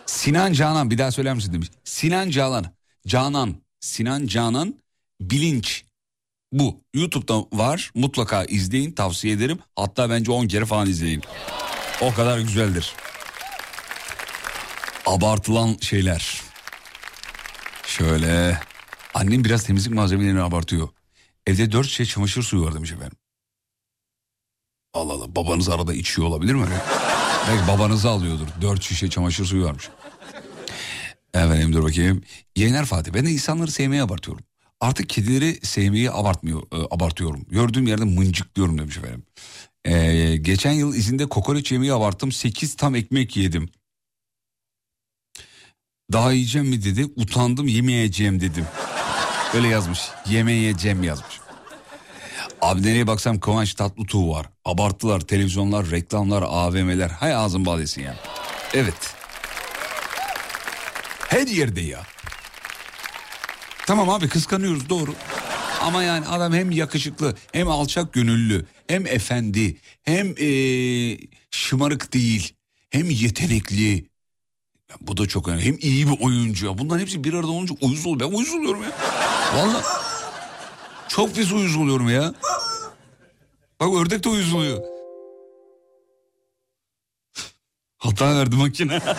[0.05, 1.67] Sinan Canan bir daha söyler misin demiş.
[1.84, 2.65] Sinan Canan.
[3.07, 3.55] Canan.
[3.79, 4.75] Sinan Canan
[5.21, 5.84] bilinç.
[6.51, 7.91] Bu YouTube'da var.
[7.95, 9.60] Mutlaka izleyin tavsiye ederim.
[9.75, 11.23] Hatta bence 10 kere falan izleyin.
[12.01, 12.93] O kadar güzeldir.
[15.05, 16.41] Abartılan şeyler.
[17.88, 18.59] Şöyle.
[19.14, 20.89] Annem biraz temizlik malzemelerini abartıyor.
[21.47, 23.18] Evde dört şişe çamaşır suyu var demiş efendim.
[24.93, 26.66] Allah Allah babanız arada içiyor olabilir mi?
[27.47, 28.47] Belki babanızı alıyordur.
[28.62, 29.89] Dört şişe çamaşır suyu varmış.
[31.34, 32.24] Efendim dur bakayım.
[32.55, 34.43] Yener Fatih ben de insanları sevmeye abartıyorum.
[34.80, 37.45] Artık kedileri sevmeyi abartmıyor, e, abartıyorum.
[37.49, 39.24] Gördüğüm yerde mıncıklıyorum demiş efendim.
[39.86, 42.32] Ee, geçen yıl izinde kokoreç yemeği abarttım.
[42.32, 43.70] 8 tam ekmek yedim.
[46.12, 47.05] Daha yiyeceğim mi dedi.
[47.16, 48.66] Utandım yemeyeceğim dedim.
[49.54, 49.99] Öyle yazmış.
[50.30, 51.39] Yemeyeceğim yazmış.
[52.62, 54.45] Abi nereye baksam Kıvanç Tatlıtuğ var.
[54.66, 57.10] Abarttılar televizyonlar, reklamlar, AVM'ler.
[57.10, 58.16] Hay ağzın bal ya.
[58.74, 59.16] Evet.
[61.28, 62.02] Her yerde ya.
[63.88, 65.16] Tamam abi kıskanıyoruz doğru.
[65.82, 71.18] Ama yani adam hem yakışıklı hem alçak gönüllü hem efendi hem ee,
[71.52, 72.54] şımarık değil
[72.89, 74.11] hem yetenekli.
[75.02, 75.66] Bu da çok önemli.
[75.66, 76.66] Hem iyi bir oyuncu.
[76.66, 76.78] ya.
[76.78, 78.32] Bunların hepsi bir arada olunca uyuz oluyor.
[78.32, 78.92] Ben uyuz oluyorum ya.
[79.56, 79.84] Vallahi
[81.08, 82.34] çok pis uyuz oluyorum ya.
[83.80, 84.78] Bak ördek de uyuz oluyor.
[87.98, 89.02] Hata verdi makine.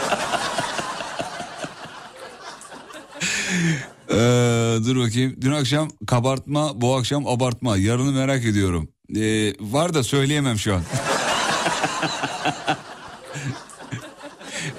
[4.10, 5.36] Ee, dur bakayım.
[5.40, 7.76] Dün akşam kabartma, bu akşam abartma.
[7.76, 8.88] Yarını merak ediyorum.
[9.16, 10.82] Ee, var da söyleyemem şu an.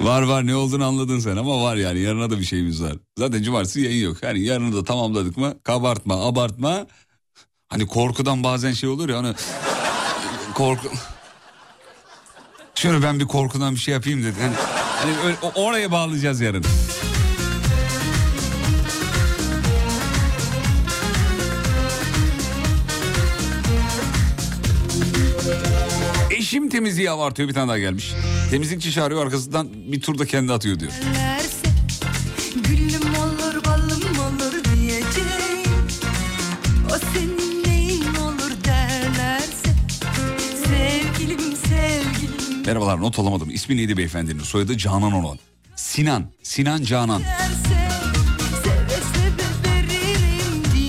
[0.04, 2.94] var var ne olduğunu anladın sen ama var yani yarına da bir şeyimiz var.
[3.18, 4.18] Zaten cumartesi yayın yok.
[4.24, 6.88] Yani yarını da tamamladık mı kabartma abartma.
[7.70, 9.34] Hani korkudan bazen şey olur ya hani
[10.54, 10.88] korku...
[12.76, 14.36] Şöyle ben bir korkudan bir şey yapayım dedi.
[14.42, 14.54] Hani,
[15.02, 16.64] hani öyle- oraya bağlayacağız yarın.
[26.44, 28.14] Eşim temizliği abartıyor bir tane daha gelmiş.
[28.52, 30.92] Temizlikçi çağırıyor arkasından bir turda kendi atıyor diyor.
[42.66, 43.50] Merhabalar not alamadım.
[43.50, 44.40] İsmi neydi beyefendinin?
[44.40, 45.40] Soyadı Canan olan.
[45.76, 46.26] Sinan.
[46.44, 47.22] Sinan Canan.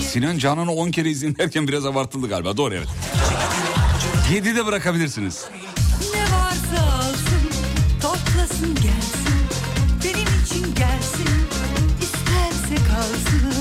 [0.07, 2.57] Sinan Canan'ı 10 kere izleyin derken biraz abartıldı galiba.
[2.57, 2.87] Doğru evet.
[4.31, 5.45] 7'de bırakabilirsiniz.
[6.13, 7.49] Ne varsa alsın
[8.01, 9.35] toplasın gelsin
[10.03, 11.27] Benim için gelsin
[12.01, 13.51] isterse kalsın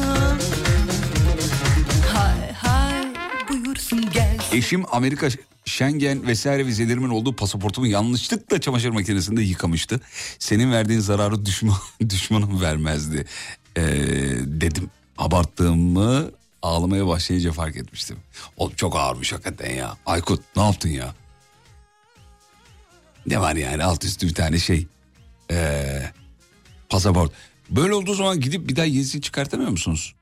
[2.12, 3.07] Hay hay
[3.49, 5.29] buyursun gelsin Eşim Amerika
[5.65, 10.01] Schengen vesaire vizelerimin olduğu pasaportumu yanlışlıkla çamaşır makinesinde yıkamıştı.
[10.39, 11.77] Senin verdiğin zararı düşman,
[12.11, 13.25] düşmanım vermezdi
[13.77, 13.83] Ee,
[14.45, 14.91] dedim.
[15.19, 16.31] Abarttığımı
[16.65, 18.17] ağlamaya başlayınca fark etmiştim.
[18.57, 19.97] Oğlum çok ağırmış hakikaten ya.
[20.07, 21.15] Aykut ne yaptın ya?
[23.27, 24.87] Ne var yani alt üstü bir tane şey.
[25.51, 26.03] Ee,
[26.89, 27.33] pasaport.
[27.71, 30.15] Böyle olduğu zaman gidip bir daha yenisini çıkartamıyor musunuz?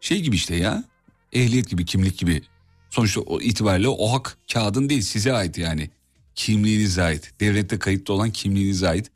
[0.00, 0.84] Şey gibi işte ya.
[1.32, 2.42] Ehliyet gibi, kimlik gibi.
[2.90, 5.90] Sonuçta o itibariyle o hak kağıdın değil size ait yani.
[6.34, 7.32] Kimliğinize ait.
[7.40, 9.10] Devlette kayıtlı olan kimliğinize ait.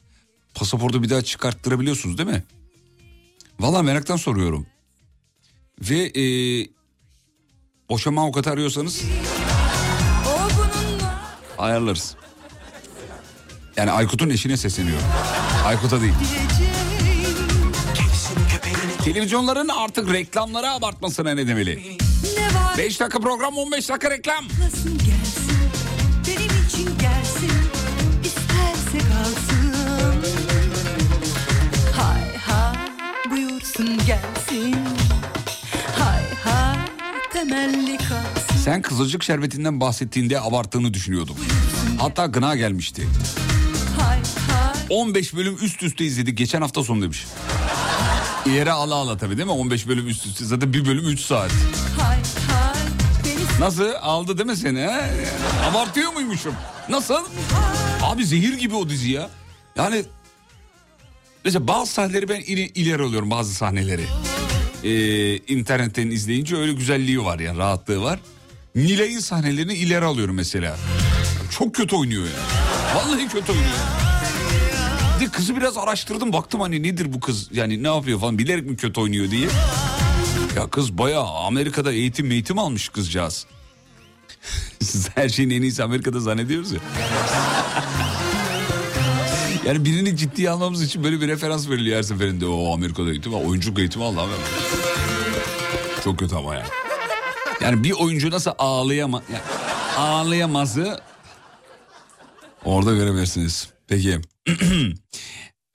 [0.55, 2.45] Pasaportu bir daha çıkarttırabiliyorsunuz değil mi?
[3.61, 4.67] Valla meraktan soruyorum.
[5.81, 6.25] Ve e,
[7.89, 9.03] boşama avukatı arıyorsanız
[11.59, 12.17] ayarlarız.
[13.77, 15.07] Yani Aykut'un eşine sesleniyorum.
[15.65, 16.15] Aykut'a değil.
[19.05, 21.99] Televizyonların artık reklamları abartmasına ne demeli?
[22.39, 24.45] Ne var 5 dakika program 15 dakika reklam.
[34.07, 34.38] gelsin
[38.65, 41.37] Sen kızılcık şerbetinden bahsettiğinde abarttığını düşünüyordum.
[41.99, 43.09] Hatta gına gelmişti.
[44.01, 47.27] Hay hay 15 bölüm üst üste izledik geçen hafta sonu demiş.
[48.47, 49.53] Yere ala ala tabii değil mi?
[49.53, 51.51] 15 bölüm üst üste zaten bir bölüm 3 saat.
[53.61, 54.81] Nasıl aldı değil mi seni?
[54.81, 55.11] He?
[55.71, 56.55] Abartıyor muymuşum?
[56.89, 57.25] Nasıl?
[58.03, 59.31] Abi zehir gibi o dizi ya.
[59.77, 60.05] Yani
[61.45, 64.05] mesela bazı sahneleri ben ileri alıyorum bazı sahneleri.
[64.85, 68.21] Ee, internetten izleyince öyle güzelliği var ya rahatlığı var.
[68.75, 70.77] Nilay'ın sahnelerini ileri alıyorum mesela.
[71.59, 72.31] Çok kötü oynuyor ya.
[72.95, 73.69] Vallahi kötü oynuyor.
[75.21, 78.77] De kızı biraz araştırdım baktım hani nedir bu kız yani ne yapıyor falan bilerek mi
[78.77, 79.49] kötü oynuyor diye.
[80.57, 83.47] Ya kız bayağı Amerika'da eğitim eğitim almış kızcağız.
[84.83, 86.81] Siz her şeyin en iyisi Amerika'da zannediyoruz ya.
[89.69, 92.47] Yani birini ciddiye almamız için böyle bir referans veriliyor her seferinde.
[92.47, 94.33] O Amerika'da eğitim al, oyunculuk eğitimi al abi.
[96.05, 96.67] Çok kötü ama ya.
[97.61, 99.43] Yani bir oyuncu nasıl ağlayama, yani
[99.97, 101.01] ağlayamazı
[102.65, 103.69] orada görebilirsiniz.
[103.87, 104.21] Peki.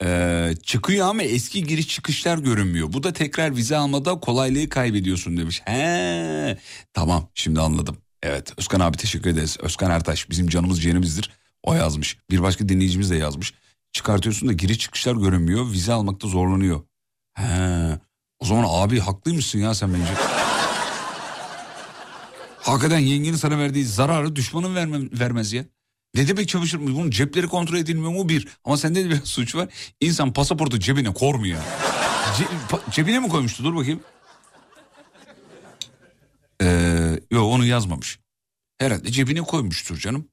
[0.04, 2.92] Ee, çıkıyor ama eski giriş çıkışlar görünmüyor.
[2.92, 5.62] Bu da tekrar vize almada kolaylığı kaybediyorsun demiş.
[5.64, 6.58] He,
[6.92, 7.96] tamam şimdi anladım.
[8.22, 9.56] Evet Özkan abi teşekkür ederiz.
[9.60, 11.30] Özkan Ertaş bizim canımız ciğerimizdir.
[11.62, 12.16] O yazmış.
[12.30, 13.54] Bir başka dinleyicimiz de yazmış.
[14.04, 15.70] Çıkartıyorsun da giriş çıkışlar görünmüyor.
[15.72, 16.80] Vize almakta zorlanıyor.
[17.34, 17.98] He,
[18.38, 20.14] o zaman abi haklıymışsın ya sen bence.
[22.60, 25.64] Hakikaten yengenin sana verdiği zararı düşmanın vermem, vermez ya.
[26.14, 26.94] Ne demek çamaşır mı?
[26.96, 28.48] Bunun cepleri kontrol edilmiyor mu bir.
[28.64, 29.68] Ama sende de biraz suç var.
[30.00, 31.60] İnsan pasaportu cebine kormuyor.
[32.38, 33.64] Ce- cebine mi koymuştu?
[33.64, 34.00] Dur bakayım.
[36.62, 38.18] Ee, yok onu yazmamış.
[38.78, 40.28] Herhalde cebine koymuştur canım.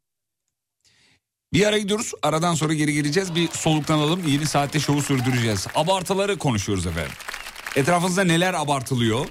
[1.53, 2.11] Bir ara gidiyoruz.
[2.21, 3.35] Aradan sonra geri geleceğiz.
[3.35, 4.27] Bir soluklanalım.
[4.27, 5.67] Yeni saatte şovu sürdüreceğiz.
[5.75, 7.11] Abartıları konuşuyoruz efendim.
[7.75, 9.25] Etrafınızda neler abartılıyor?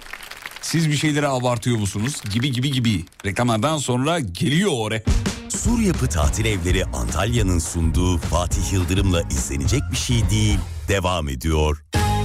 [0.63, 2.23] Siz bir şeyleri abartıyor musunuz?
[2.33, 3.05] Gibi gibi gibi.
[3.27, 5.03] Reklamlardan sonra geliyor oraya.
[5.49, 10.59] Sur Yapı Tatil Evleri Antalya'nın sunduğu Fatih Yıldırım'la izlenecek bir şey değil.
[10.89, 11.85] Devam ediyor.
[11.95, 12.20] Sen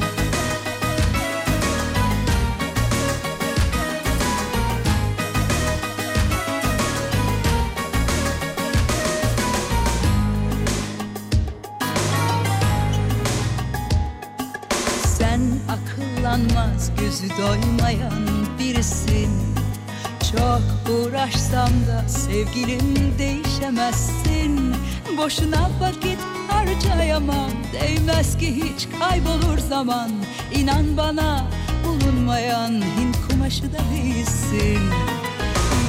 [22.07, 24.75] sevgilim değişemezsin.
[25.17, 27.51] Boşuna vakit harcayamam.
[27.73, 30.11] Değmez ki hiç kaybolur zaman.
[30.55, 31.47] İnan bana
[31.85, 34.81] bulunmayan Hint kumaşı da değilsin.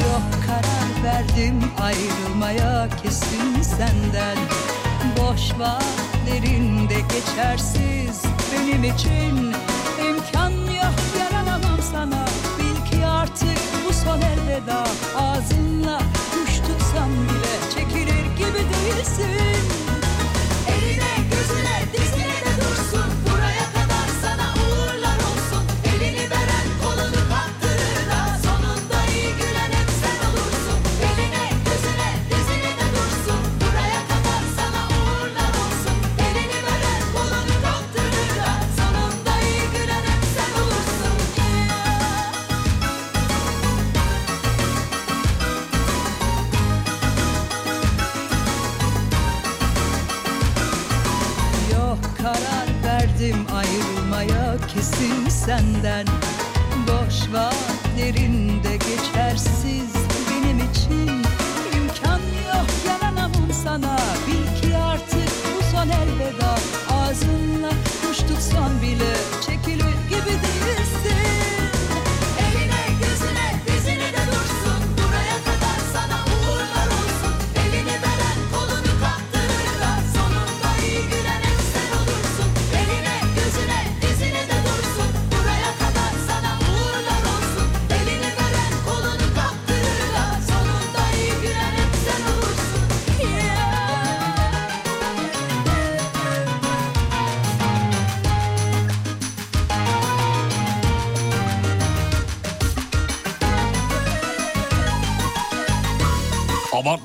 [0.02, 4.38] Yok karar verdim ayrılmaya kesin senden.
[5.20, 9.54] Boş vaatlerinde geçersiz benim için.
[10.08, 12.24] İmkan yok yaranamam sana.
[12.58, 13.58] Bil ki artık
[14.07, 14.84] son elveda
[15.18, 15.98] Ağzınla
[16.32, 19.95] kuş tutsam bile çekilir gibi değilsin
[55.47, 56.07] senden.
[56.88, 58.76] Boş vaatlerinde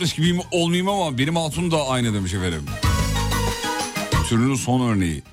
[0.02, 2.66] Abartmış gibiyim olmayayım ama benim hatun da aynı demiş efendim.
[4.30, 5.24] Türünün son örneği.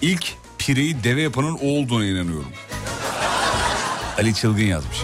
[0.00, 2.52] İlk pireyi deve yapanın o olduğuna inanıyorum.
[4.18, 4.98] Ali Çılgın yazmış.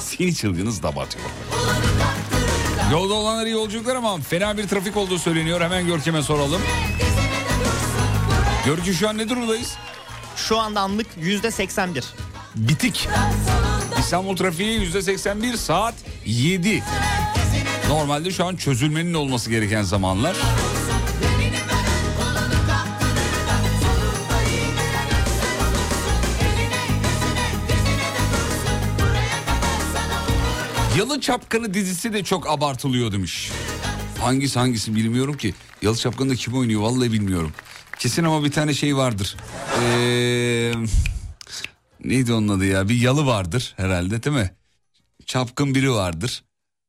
[0.00, 1.24] Seni çılgınız da abartıyor.
[2.92, 5.60] Yolda olanlara iyi yolculuklar ama fena bir trafik olduğu söyleniyor.
[5.60, 6.60] Hemen Görkem'e soralım.
[8.66, 9.76] Görkü şu an ne durumdayız?
[10.36, 12.04] Şu anda anlık yüzde 81.
[12.56, 13.08] Bitik.
[13.98, 15.94] İstanbul trafiği yüzde 81 saat
[16.26, 16.82] 7.
[17.88, 20.36] Normalde şu an çözülmenin olması gereken zamanlar.
[30.98, 33.50] Yalı Çapkını dizisi de çok abartılıyor demiş.
[34.20, 35.54] Hangisi hangisi bilmiyorum ki.
[35.82, 37.52] Yalı Çapkını'da kim oynuyor vallahi bilmiyorum.
[37.98, 39.36] Kesin ama bir tane şey vardır.
[39.82, 40.72] Ee,
[42.04, 42.88] neydi onun adı ya?
[42.88, 44.50] Bir yalı vardır herhalde değil mi?
[45.26, 46.42] Çapkın biri vardır.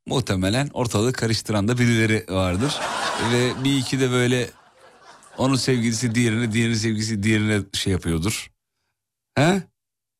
[0.10, 2.76] Muhtemelen ortalığı karıştıran da birileri vardır.
[3.34, 4.49] Ve bir iki de böyle
[5.38, 8.51] onun sevgilisi diğerine, diğerinin sevgilisi diğerine şey yapıyordur.
[9.36, 9.64] He?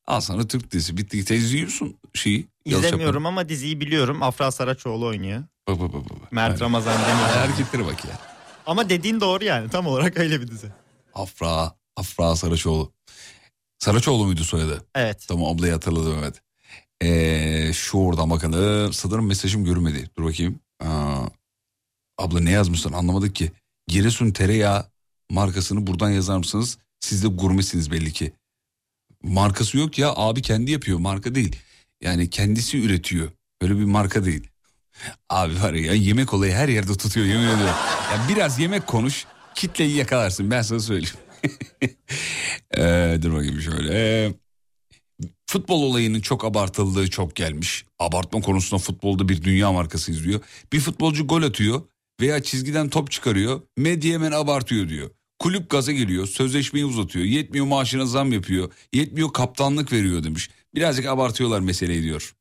[0.06, 0.96] Al sana Türk dizisi.
[0.96, 2.48] Bitti git izliyorsun şeyi.
[2.64, 4.22] İzlemiyorum ama diziyi biliyorum.
[4.22, 5.44] Afra Saraçoğlu oynuyor.
[5.68, 6.10] Bak bak bak.
[6.10, 6.32] bak.
[6.32, 6.62] Mert Evet.
[6.62, 7.34] Ramazan Demir.
[7.34, 8.18] Hareketlere bak ya.
[8.66, 9.70] Ama dediğin doğru yani.
[9.70, 10.66] Tam olarak öyle bir dizi.
[11.14, 12.92] Afra, Afra Saraçoğlu.
[13.78, 14.84] Saraçoğlu muydu soyadı?
[14.94, 15.24] Evet.
[15.28, 16.42] Tamam ablayı hatırladım evet.
[17.02, 18.92] Ee, şu oradan bakalım.
[18.92, 20.10] Sanırım mesajım görmedi.
[20.18, 20.60] Dur bakayım.
[20.80, 21.26] Aa,
[22.18, 23.52] abla ne yazmışsın anlamadık ki.
[23.86, 24.86] Giresun tereyağı
[25.30, 26.78] markasını buradan yazar mısınız?
[27.00, 28.32] Siz de gurmesiniz belli ki.
[29.22, 31.56] Markası yok ya abi kendi yapıyor marka değil.
[32.02, 33.30] Yani kendisi üretiyor.
[33.60, 34.48] Öyle bir marka değil.
[35.28, 37.44] Abi var ya yemek olayı her yerde tutuyor yemin.
[37.46, 41.16] Ya biraz yemek konuş kitleyi yakalarsın ben sana söyleyeyim.
[42.78, 44.32] Ee, dur bakayım şöyle.
[45.46, 47.84] Futbol olayının çok abartıldığı çok gelmiş.
[47.98, 50.40] Abartma konusunda futbolda bir dünya markası izliyor.
[50.72, 51.82] Bir futbolcu gol atıyor
[52.20, 53.60] veya çizgiden top çıkarıyor.
[53.76, 55.10] Medya hemen abartıyor diyor.
[55.38, 60.50] Kulüp gaza geliyor, sözleşmeyi uzatıyor, yetmiyor maaşına zam yapıyor, yetmiyor kaptanlık veriyor demiş.
[60.74, 62.34] Birazcık abartıyorlar meseleyi diyor.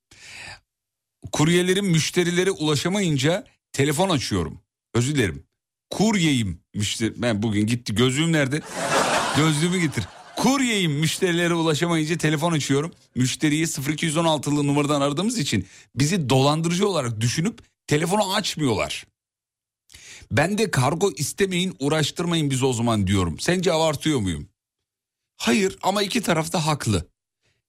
[1.32, 4.60] Kuryelerin müşterilere ulaşamayınca telefon açıyorum.
[4.94, 5.44] Özür dilerim.
[5.90, 7.22] Kuryeyim müşteri.
[7.22, 8.62] Ben bugün gitti gözlüğüm nerede?
[9.38, 10.04] Gözlüğümü getir.
[10.40, 12.92] Kuryeyim müşterilere ulaşamayınca telefon açıyorum.
[13.16, 19.06] Müşteriyi 0216'lı numaradan aradığımız için bizi dolandırıcı olarak düşünüp telefonu açmıyorlar.
[20.32, 23.40] Ben de kargo istemeyin uğraştırmayın bizi o zaman diyorum.
[23.40, 24.50] Sence abartıyor muyum?
[25.38, 27.08] Hayır ama iki taraf da haklı.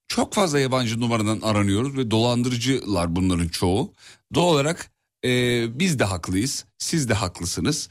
[0.09, 3.93] Çok fazla yabancı numaradan aranıyoruz ve dolandırıcılar bunların çoğu.
[4.35, 4.93] Doğal olarak
[5.25, 5.31] e,
[5.79, 7.89] biz de haklıyız, siz de haklısınız.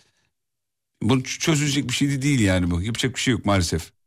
[1.01, 2.81] Bu çözülecek bir şey de değil yani bu.
[2.81, 3.98] Yapacak bir şey yok maalesef.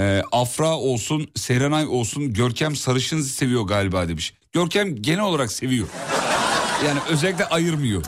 [0.00, 4.34] E, Afra olsun, Serenay olsun Görkem sarışın seviyor galiba demiş.
[4.52, 5.86] Görkem genel olarak seviyor.
[6.86, 8.04] Yani özellikle ayırmıyor.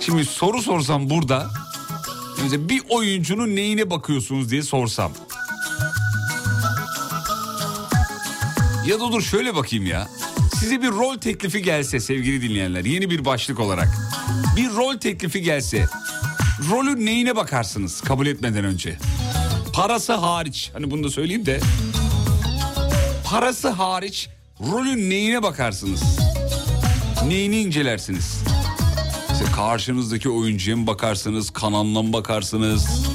[0.00, 1.50] Şimdi soru sorsam burada
[2.58, 5.12] bir oyuncunun neyine bakıyorsunuz diye sorsam.
[8.86, 10.08] Ya da dur şöyle bakayım ya.
[10.60, 13.88] Size bir rol teklifi gelse sevgili dinleyenler yeni bir başlık olarak.
[14.56, 15.86] Bir rol teklifi gelse
[16.70, 18.98] rolün neyine bakarsınız kabul etmeden önce?
[19.80, 21.60] Parası hariç hani bunu da söyleyeyim de.
[23.24, 24.28] Parası hariç
[24.60, 26.02] rolün neyine bakarsınız?
[27.26, 28.42] Neyini incelersiniz?
[29.32, 33.06] İşte karşınızdaki oyuncuya mı bakarsınız, kanalına mı bakarsınız?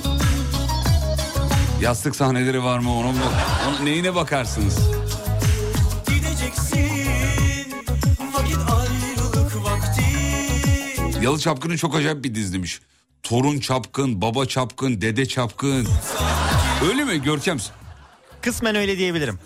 [1.82, 3.20] Yastık sahneleri var mı ona mı?
[3.68, 4.80] Ona, neyine bakarsınız?
[11.22, 12.80] Yalı Çapkın'ın çok acayip bir demiş.
[13.24, 15.88] Torun çapkın, baba çapkın, dede çapkın.
[16.84, 17.58] Öyle mi Görkem?
[18.42, 19.40] Kısmen öyle diyebilirim.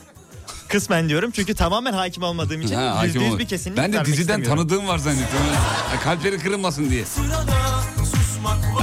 [0.67, 3.93] Kısmen diyorum çünkü tamamen hakim olmadığım için Ha, hakim yüzde yüz ol- bir kesinlik Ben
[3.93, 5.39] de diziden tanıdığım var zannettim.
[6.03, 7.03] Kalpleri kırılmasın diye.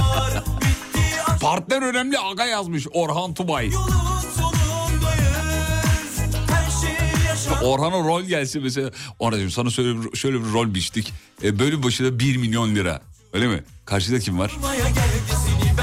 [0.01, 3.69] Var Partner önemli aga yazmış Orhan Tubay.
[3.71, 3.77] şey
[7.61, 8.91] Orhan'a rol gelse mesela.
[9.19, 11.13] Orhan'cığım sana şöyle bir, şöyle bir rol biçtik.
[11.43, 13.01] E, bölüm başına 1 milyon lira.
[13.33, 13.63] Öyle mi?
[13.85, 14.57] Karşıda kim var?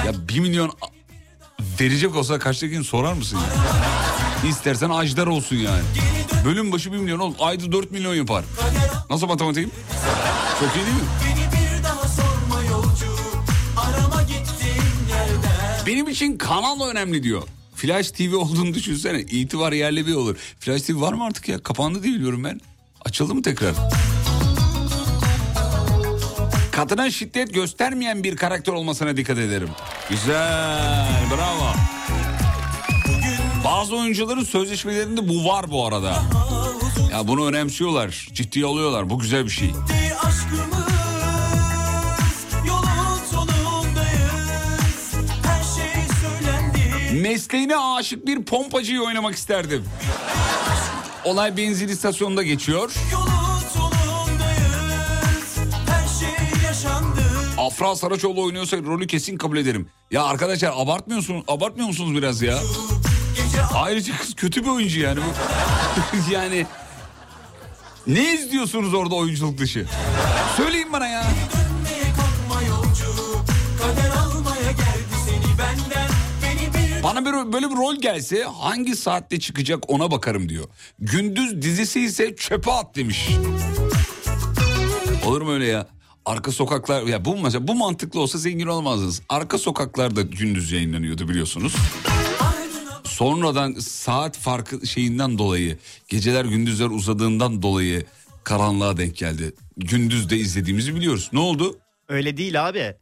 [0.07, 0.71] Ya 1 milyon
[1.81, 4.51] verecek olsa karşıdakini sorar mısın ya?
[4.51, 5.83] İstersen Ajdar olsun yani.
[6.45, 7.35] Bölüm başı 1 milyon ol.
[7.41, 8.45] Ayda 4 milyon yapar.
[9.11, 9.70] Nasıl matematiğim?
[10.61, 11.03] Çok iyi değil mi?
[15.87, 17.43] Benim için kanal önemli diyor.
[17.75, 19.20] Flash TV olduğunu düşünsene.
[19.20, 20.37] İtibar yerli bir olur.
[20.61, 21.59] Flash TV var mı artık ya?
[21.62, 22.61] Kapandı diye biliyorum ben.
[23.05, 23.75] Açıldı mı tekrar?
[26.75, 29.68] Kadına şiddet göstermeyen bir karakter olmasına dikkat ederim.
[30.11, 31.72] Güzel, bravo.
[33.64, 36.22] Bazı oyuncuların sözleşmelerinde bu var bu arada.
[37.12, 39.11] Ya bunu önemsiyorlar, ciddiye alıyorlar.
[39.11, 39.70] Bu güzel bir şey.
[47.12, 49.85] Mesleğine aşık bir pompacıyı oynamak isterdim.
[51.25, 52.93] Olay benzin istasyonunda geçiyor.
[53.12, 53.24] Yolun
[57.65, 59.89] Afra Saraçoğlu oynuyorsa rolü kesin kabul ederim.
[60.11, 62.59] Ya arkadaşlar abartmıyorsunuz, abartmıyor musunuz biraz ya?
[63.75, 65.21] Ayrıca kız kötü bir oyuncu yani.
[66.33, 66.67] Yani
[68.07, 69.87] ne izliyorsunuz orada oyunculuk dışı?
[70.57, 71.25] Söyleyin bana ya.
[76.99, 80.65] Bir Bana böyle, böyle bir rol gelse hangi saatte çıkacak ona bakarım diyor.
[80.99, 83.29] Gündüz dizisi ise çöpe at demiş.
[85.27, 85.87] Olur mu öyle ya?
[86.25, 89.22] Arka sokaklar ya bu mesela bu mantıklı olsa zengin olamazdınız.
[89.29, 91.75] Arka sokaklar da gündüz yayınlanıyordu biliyorsunuz.
[93.05, 98.07] Sonradan saat farkı şeyinden dolayı geceler gündüzler uzadığından dolayı
[98.45, 99.53] karanlığa denk geldi.
[99.77, 101.31] Gündüz de izlediğimizi biliyoruz.
[101.33, 101.79] Ne oldu?
[102.09, 102.95] Öyle değil abi.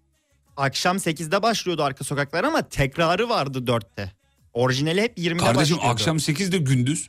[0.57, 4.13] Akşam 8'de başlıyordu arka sokaklar ama tekrarı vardı 4'te.
[4.53, 5.87] Orijinali hep 20'de Kardeşim başlıyordu.
[5.87, 7.09] akşam 8'de gündüz.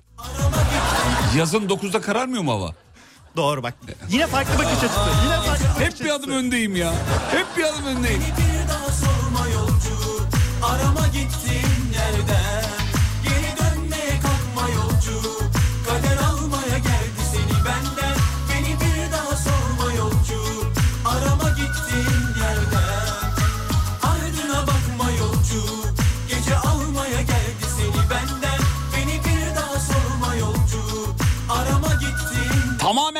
[1.37, 2.75] Yazın 9'da kararmıyor mu hava?
[3.35, 3.73] Doğru bak.
[4.09, 4.99] Yine farklı bakış açısı.
[5.25, 6.93] Yine farklı bakış Hep bir adım öndeyim ya.
[7.31, 8.21] Hep bir adım öndeyim.
[8.21, 10.23] bir daha sorma yolcu
[10.63, 12.42] Arama gittiğin yerden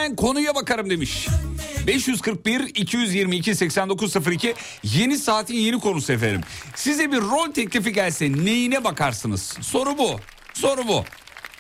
[0.04, 1.28] Tamamen konuya bakarım demiş.
[1.88, 6.42] 541 222 8902 yeni saatin yeni konusu efendim.
[6.76, 9.58] Size bir rol teklifi gelse neyine bakarsınız?
[9.62, 10.20] Soru bu.
[10.54, 11.04] Soru bu.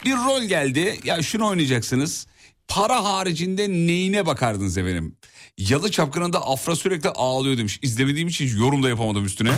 [0.05, 0.99] Bir rol geldi.
[1.03, 2.27] Ya şunu oynayacaksınız.
[2.67, 5.15] Para haricinde neyine bakardınız efendim?
[5.57, 7.79] Yalı Çapkını'nda Afra sürekli ağlıyor demiş.
[7.81, 9.51] İzlemediğim için yorum da yapamadım üstüne.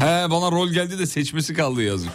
[0.00, 2.12] He bana rol geldi de seçmesi kaldı yazık.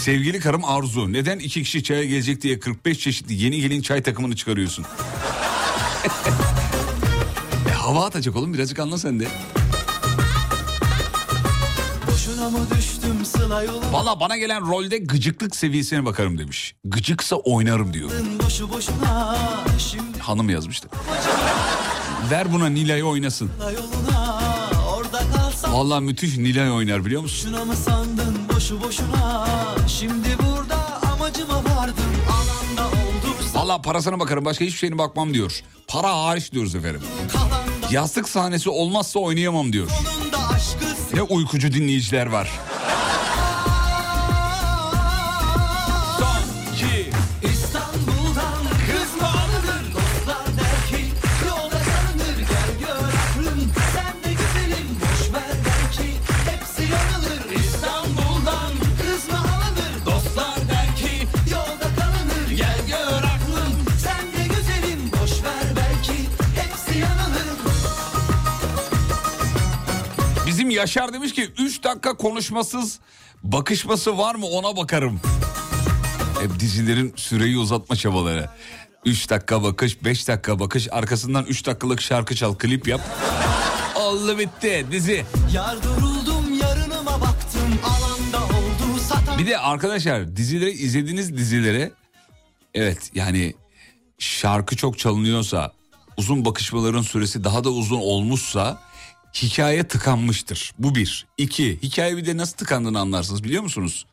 [0.00, 4.36] Sevgili karım Arzu neden iki kişi çaya gelecek diye 45 çeşitli yeni gelin çay takımını
[4.36, 4.84] çıkarıyorsun?
[7.68, 9.28] e, hava atacak oğlum birazcık anla sen de.
[13.92, 16.74] Valla bana gelen rolde gıcıklık seviyesine bakarım demiş.
[16.84, 18.10] Gıcıksa oynarım diyor.
[18.44, 19.38] Boşu boşuna
[19.78, 20.88] şimdi Hanım yazmıştı.
[22.30, 23.50] Ver buna Nilay'ı oynasın.
[23.74, 24.40] yoluna
[25.68, 27.52] Valla müthiş Nilay oynar biliyor musun?
[27.52, 29.46] Boşuna mı sandın boşu boşuna
[29.88, 35.60] Şimdi burada amacıma vardım Alanda oldu Valla parasına bakarım başka hiçbir şeyine bakmam diyor.
[35.88, 37.02] Para hariç diyoruz efendim.
[37.90, 39.90] Yastık sahnesi olmazsa oynayamam diyor.
[41.14, 42.50] Ne uykucu dinleyiciler var.
[70.80, 72.98] Yaşar demiş ki 3 dakika konuşmasız
[73.42, 75.20] bakışması var mı ona bakarım.
[76.40, 78.50] Hep dizilerin süreyi uzatma çabaları.
[79.04, 83.00] 3 dakika bakış, 5 dakika bakış, arkasından 3 dakikalık şarkı çal, klip yap.
[83.96, 85.24] Oldu bitti dizi.
[85.54, 91.90] Yar duruldum yarınıma baktım Alanda oldu satan Bir de arkadaşlar dizileri izlediğiniz dizilere
[92.74, 93.54] evet yani
[94.18, 95.72] şarkı çok çalınıyorsa
[96.16, 98.89] uzun bakışmaların süresi daha da uzun olmuşsa
[99.34, 100.72] hikaye tıkanmıştır.
[100.78, 101.26] Bu bir.
[101.38, 104.06] İki, hikaye bir de nasıl tıkandığını anlarsınız biliyor musunuz?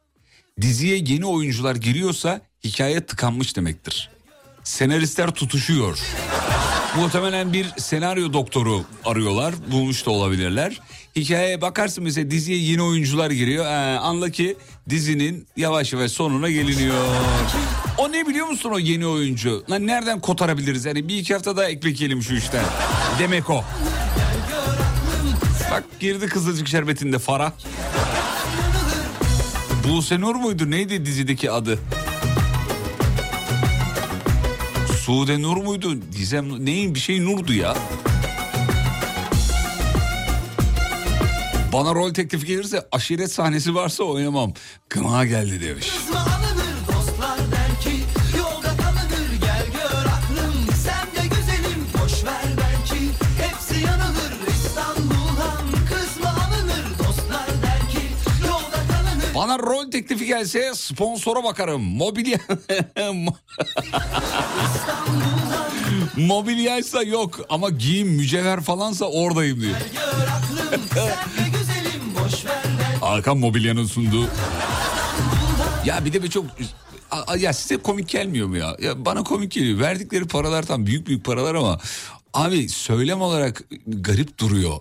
[0.62, 4.10] Diziye yeni oyuncular giriyorsa hikaye tıkanmış demektir.
[4.64, 6.00] Senaristler tutuşuyor.
[6.96, 9.54] Muhtemelen bir senaryo doktoru arıyorlar.
[9.72, 10.82] Bulmuş da olabilirler.
[11.16, 13.66] Hikayeye bakarsın mesela diziye yeni oyuncular giriyor.
[13.66, 14.58] Ee, anla ki
[14.90, 17.06] dizinin yavaş yavaş sonuna geliniyor.
[17.98, 19.64] O ne biliyor musun o yeni oyuncu?
[19.70, 20.86] Lan nereden kotarabiliriz?
[20.86, 22.66] Yani bir iki hafta daha ekmek yiyelim şu işten.
[23.20, 23.64] Demek o.
[25.78, 27.52] Bak girdi Kızılcık Şerbeti'nde Farah.
[29.88, 30.72] Buse Nur muydu?
[30.72, 31.80] Neydi dizideki adı?
[35.00, 35.96] Sude Nur muydu?
[36.18, 37.76] Gizem neyin bir şey Nur'du ya.
[41.74, 44.54] Bana rol teklifi gelirse aşiret sahnesi varsa oynamam.
[44.90, 45.90] Kına geldi demiş.
[45.90, 46.16] Kız
[59.38, 61.82] Bana rol teklifi gelse sponsora bakarım.
[61.82, 62.40] Mobilya...
[66.18, 69.76] Mobilyaysa yok ama giyim mücevher falansa oradayım diyor.
[73.02, 74.28] Hakan Mobilya'nın sunduğu.
[75.86, 76.46] Ya bir de bir çok...
[77.40, 78.76] Ya size komik gelmiyor mu ya?
[78.82, 79.06] ya?
[79.06, 79.80] Bana komik geliyor.
[79.80, 81.80] Verdikleri paralar tam büyük büyük paralar ama...
[82.34, 84.78] Abi söylem olarak garip duruyor.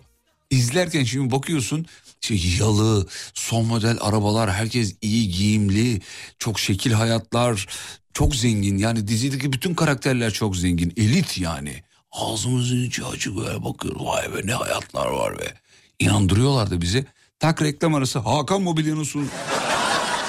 [0.51, 1.87] İzlerken şimdi bakıyorsun
[2.21, 6.01] şey yalı, son model arabalar, herkes iyi giyimli,
[6.39, 7.67] çok şekil hayatlar,
[8.14, 8.79] çok zengin.
[8.79, 11.83] Yani dizideki bütün karakterler çok zengin, elit yani.
[12.12, 14.03] Ağzımızın içi açık böyle bakıyoruz.
[14.05, 15.55] Vay be ne hayatlar var be.
[15.99, 17.07] İnandırıyorlar da bizi.
[17.39, 19.29] Tak reklam arası Hakan Mobilya'nın sun.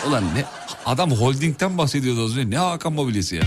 [0.07, 0.45] Ulan ne
[0.85, 2.49] adam holdingden bahsediyordu az önce.
[2.49, 3.43] Ne Hakan Mobilyası ya?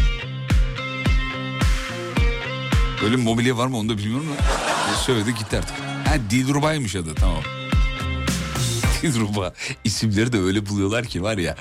[3.02, 4.44] Böyle mobilya var mı onu da bilmiyorum da.
[4.96, 5.76] Söyledi gitti artık.
[5.80, 7.42] Ha Dilruba'ymış adı tamam.
[9.02, 9.54] Dilruba.
[9.84, 11.56] İsimleri de öyle buluyorlar ki var ya.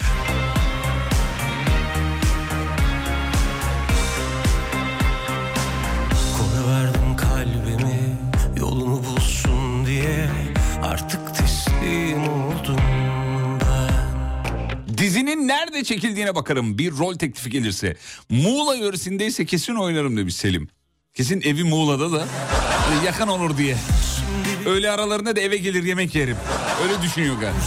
[14.97, 17.95] Dizinin nerede çekildiğine bakarım bir rol teklifi gelirse.
[18.29, 20.69] Muğla yöresindeyse kesin oynarım demiş Selim.
[21.13, 22.25] Kesin evi Muğla'da da
[22.89, 23.75] hani yakın olur diye.
[24.65, 26.37] Öyle aralarında da eve gelir yemek yerim.
[26.83, 27.57] Öyle düşünüyor galiba.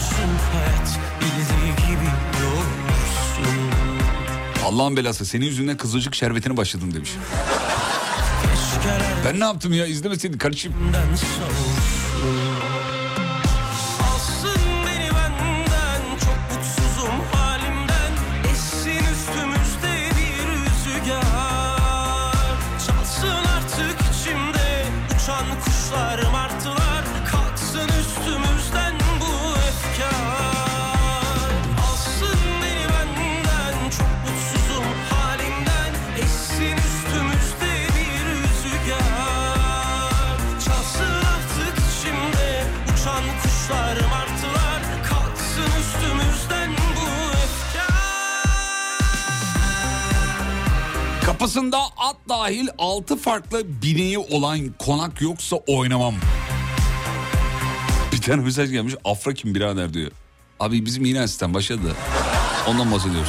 [4.65, 7.11] Allah'ın belası senin yüzünden kızılcık şerbetine başladım demiş.
[9.25, 10.73] Ben ne yaptım ya izlemeseydin kardeşim.
[51.43, 56.15] Kapısında at dahil 6 farklı bineği olan konak yoksa oynamam.
[58.13, 60.11] Bir tane mesaj gelmiş Afra kim birader diyor.
[60.61, 61.97] Abi bizim yine sistem başladı.
[62.69, 63.29] Ondan bahsediyoruz.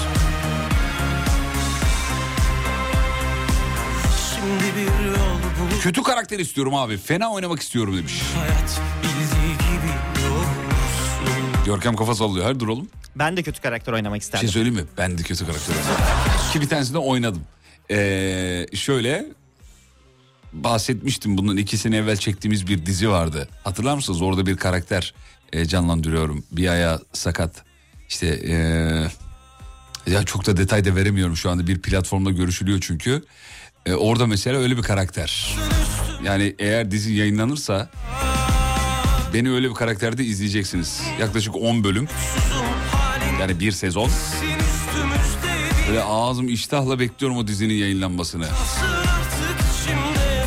[4.35, 5.15] Şimdi bir yol
[5.71, 6.97] bulup Kötü karakter istiyorum abi.
[6.97, 8.21] Fena oynamak istiyorum demiş.
[8.39, 8.81] hayat
[11.65, 12.45] Görkem kafa sallıyor.
[12.45, 12.89] Hayır duralım.
[13.15, 14.47] Ben de kötü karakter oynamak Bir isterdim.
[14.47, 14.85] şey söyleyeyim mi?
[14.97, 15.95] Ben de kötü karakter oynadım.
[16.53, 17.41] Ki bir tanesinde oynadım.
[17.91, 19.25] Ee, şöyle
[20.53, 23.47] bahsetmiştim bunun iki sene evvel çektiğimiz bir dizi vardı.
[23.63, 24.21] Hatırlar mısınız?
[24.21, 25.13] Orada bir karakter
[25.53, 26.43] e, canlandırıyorum.
[26.51, 27.63] Bir ayağı sakat.
[28.09, 28.55] İşte e,
[30.11, 31.67] ya çok da detay da veremiyorum şu anda.
[31.67, 33.23] Bir platformda görüşülüyor çünkü.
[33.85, 35.57] E, orada mesela öyle bir karakter.
[36.23, 37.89] Yani eğer dizi yayınlanırsa
[39.33, 41.01] beni öyle bir karakterde izleyeceksiniz.
[41.19, 42.07] Yaklaşık 10 bölüm.
[43.39, 44.09] Yani bir sezon.
[45.87, 48.47] Böyle ağzım iştahla bekliyorum o dizinin yayınlanmasını.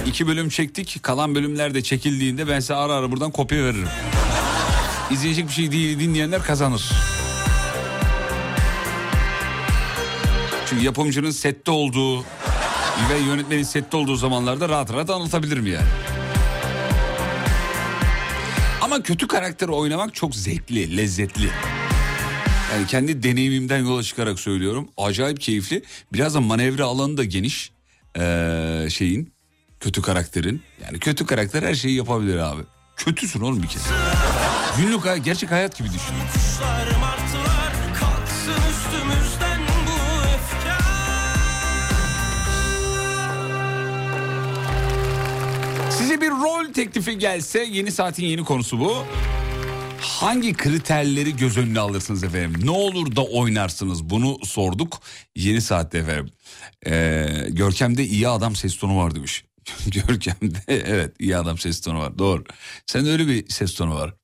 [0.07, 0.99] İki bölüm çektik.
[1.03, 3.89] Kalan bölümler de çekildiğinde ben size ara ara buradan kopya veririm.
[5.11, 6.91] İzleyecek bir şey değil dinleyenler kazanır.
[10.67, 12.21] Çünkü yapımcının sette olduğu
[13.11, 15.87] ve yönetmenin sette olduğu zamanlarda rahat rahat anlatabilirim yani.
[18.83, 21.51] Ama kötü karakter oynamak çok zevkli, lezzetli.
[22.77, 24.89] Yani kendi deneyimimden yola çıkarak söylüyorum.
[24.97, 25.83] Acayip keyifli.
[26.13, 27.73] Biraz da manevra alanı da geniş.
[28.19, 29.33] Ee, şeyin,
[29.81, 30.63] kötü karakterin.
[30.85, 32.63] Yani kötü karakter her şeyi yapabilir abi.
[32.97, 33.83] Kötüsün oğlum bir kere.
[34.79, 36.15] Günlük hayat, gerçek hayat gibi düşün.
[45.91, 49.05] Size bir rol teklifi gelse yeni saatin yeni konusu bu.
[50.07, 52.61] Hangi kriterleri göz önüne alırsınız efendim?
[52.67, 54.11] Ne olur da oynarsınız?
[54.11, 55.01] Bunu sorduk
[55.37, 56.31] yeni saatte efendim.
[56.87, 59.45] Ee, Görkem'de iyi adam ses tonu var demiş.
[59.87, 62.45] Görkem'de evet iyi adam ses tonu var doğru.
[62.87, 64.15] Sende öyle bir ses tonu var.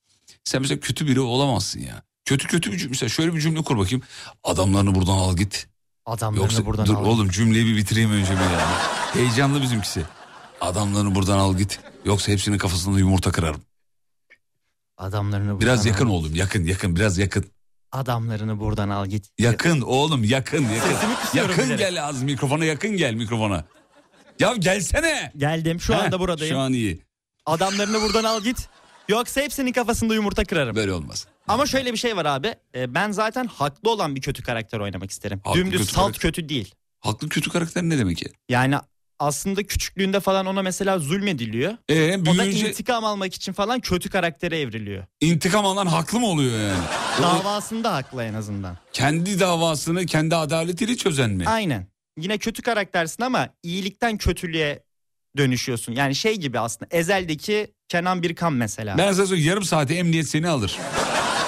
[0.45, 2.03] Sen mesela kötü biri olamazsın ya.
[2.25, 2.91] Kötü kötü bir cümle.
[2.91, 4.03] Mesela şöyle bir cümle kur bakayım.
[4.45, 5.67] Adamlarını buradan al git.
[6.07, 7.05] Adamlarını Yoksa buradan dur al.
[7.05, 8.75] oğlum cümleyi bir bitireyim önce bir yani.
[9.13, 10.03] Heyecanlı bizimkisi.
[10.61, 11.79] Adamlarını buradan al git.
[12.05, 13.61] Yoksa hepsinin kafasında yumurta kırarım.
[15.03, 16.11] Adamlarını Biraz buradan yakın al.
[16.11, 17.45] oğlum yakın yakın biraz yakın.
[17.93, 19.29] Adamlarını buradan al git.
[19.39, 21.39] Yakın oğlum yakın yakın.
[21.39, 21.79] Yakın bilerek.
[21.79, 23.65] gel az mikrofona yakın gel mikrofona.
[24.41, 25.33] Ya gelsene.
[25.37, 26.55] Geldim şu Heh, anda buradayım.
[26.55, 27.03] Şu an iyi.
[27.47, 28.69] Adamlarını buradan al git.
[29.09, 30.77] Yoksa hepsinin kafasında yumurta kırarım.
[30.77, 31.27] Böyle olmaz.
[31.49, 32.55] Ama şöyle bir şey var abi.
[32.75, 35.41] e, Ben zaten haklı olan bir kötü karakter oynamak isterim.
[35.45, 36.23] Haklı Dümdüz kötü salt karakter.
[36.23, 36.75] kötü değil.
[37.01, 38.31] Haklı kötü karakter ne demek ya?
[38.49, 38.77] Yani
[39.23, 41.73] aslında küçüklüğünde falan ona mesela zulmediliyor.
[41.91, 45.05] Ee, büyüyünce intikam almak için falan kötü karaktere evriliyor.
[45.21, 46.85] intikam alan haklı mı oluyor yani?
[47.23, 48.77] Davasında haklı en azından.
[48.93, 51.49] kendi davasını kendi adaletiyle çözen mi?
[51.49, 51.87] Aynen.
[52.19, 54.83] Yine kötü karaktersin ama iyilikten kötülüğe
[55.37, 55.93] dönüşüyorsun.
[55.93, 58.99] Yani şey gibi aslında Ezel'deki Kenan Birkan mesela.
[58.99, 60.79] Ben sana söyleyeyim yarım saate emniyet seni alır.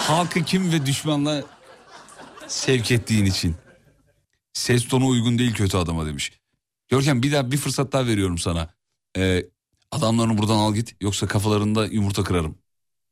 [0.01, 1.43] Halkı kim ve düşmanla
[2.49, 3.57] sevk ettiğin için.
[4.53, 6.33] Ses tonu uygun değil kötü adama demiş.
[6.89, 8.74] Görkem bir daha bir fırsat daha veriyorum sana.
[9.16, 9.47] Ee,
[9.91, 12.59] adamlarını buradan al git yoksa kafalarında yumurta kırarım.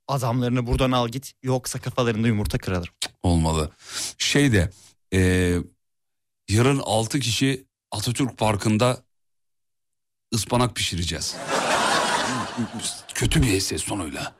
[0.08, 2.94] Adamlarını buradan al git yoksa kafalarında yumurta kırarım.
[3.22, 3.70] Olmalı.
[4.18, 4.70] Şey de
[5.14, 5.56] ee,
[6.48, 9.02] yarın 6 kişi Atatürk Parkı'nda
[10.34, 11.36] ıspanak pişireceğiz.
[13.14, 14.34] Kötü bir ses tonuyla.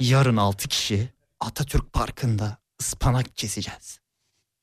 [0.00, 1.08] Yarın 6 kişi
[1.40, 4.00] Atatürk Parkı'nda ıspanak keseceğiz.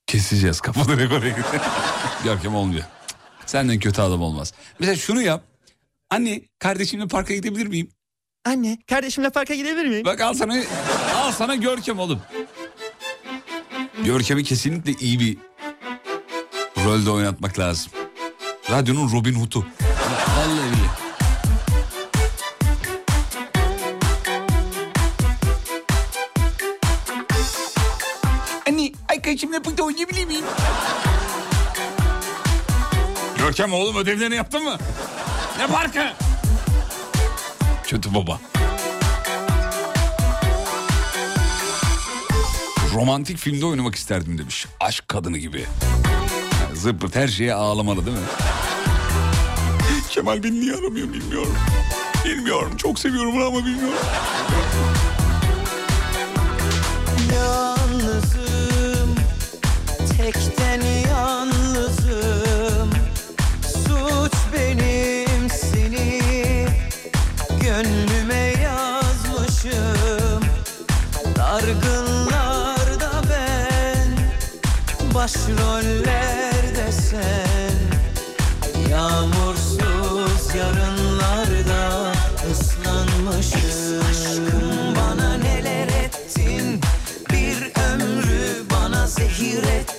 [0.08, 1.36] Keseceğiz kafaları oraya.
[2.24, 2.84] Görkem olmuyor.
[3.50, 4.54] Senden kötü adam olmaz.
[4.80, 5.44] Mesela şunu yap.
[6.10, 7.90] Anne kardeşimle parka gidebilir miyim?
[8.46, 10.06] Anne kardeşimle parka gidebilir miyim?
[10.06, 10.56] Bak al sana
[11.16, 12.22] al sana Görkem oğlum.
[14.06, 15.38] Görkem'i kesinlikle iyi bir
[16.86, 17.92] rolde oynatmak lazım.
[18.72, 19.66] Radyonun Robin Hood'u.
[20.38, 20.90] Vallahi billahi.
[28.68, 30.46] Anne arkadaşımla parkta oynayabilir miyim?
[33.50, 34.78] Görkem oğlum ödevlerini yaptın mı?
[35.58, 36.04] Ne parkı?
[37.84, 38.40] Kötü baba.
[42.94, 44.68] Romantik filmde oynamak isterdim demiş.
[44.80, 45.66] Aşk kadını gibi.
[46.64, 48.24] Yani zıpırt her şeye ağlamalı değil mi?
[50.10, 51.56] Kemal beni niye aramıyor bilmiyorum.
[52.26, 54.00] Bilmiyorum çok seviyorum ama bilmiyorum.
[57.34, 59.16] Yalnızım,
[60.18, 60.59] tekten
[67.84, 70.44] gönlüme yazmışım
[71.36, 74.08] Dargınlarda ben,
[75.16, 77.80] başrollerde sen.
[78.90, 82.14] Yağmursuz yarınlarda
[82.52, 84.02] ıslanmışım.
[84.10, 86.82] Aşkım bana neler ettin?
[87.30, 87.58] Bir
[87.94, 89.99] ömrü bana zehir ettin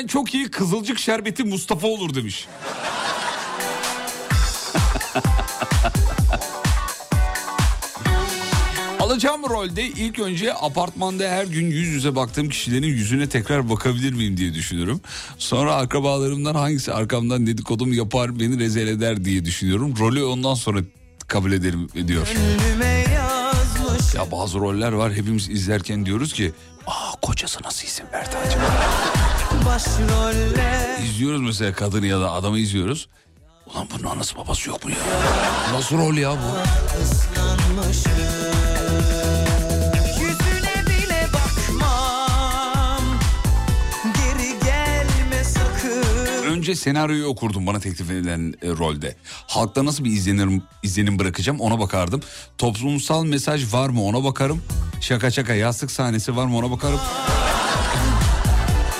[0.00, 2.48] Görkem'den çok iyi Kızılcık Şerbeti Mustafa olur demiş.
[9.00, 14.36] Alacağım rolde ilk önce apartmanda her gün yüz yüze baktığım kişilerin yüzüne tekrar bakabilir miyim
[14.36, 15.00] diye düşünüyorum.
[15.38, 19.94] Sonra akrabalarımdan hangisi arkamdan dedikodumu yapar beni rezil eder diye düşünüyorum.
[19.98, 20.78] Rolü ondan sonra
[21.28, 22.26] kabul ederim diyor.
[24.16, 26.52] Ya bazı roller var hepimiz izlerken diyoruz ki
[26.86, 29.09] aa kocası nasıl isim verdi acaba?
[29.66, 33.08] Başroller İzliyoruz mesela kadını ya da adamı izliyoruz.
[33.66, 34.96] Ulan bunun anası babası yok mu ya?
[35.72, 36.36] Nasıl rol ya bu?
[46.46, 49.16] Önce senaryoyu okurdum bana teklif edilen e, rolde.
[49.46, 52.20] Halkta nasıl bir izlenim, izlenim bırakacağım ona bakardım.
[52.58, 54.62] Toplumsal mesaj var mı ona bakarım.
[55.00, 57.00] Şaka şaka yastık sahnesi var mı ona bakarım.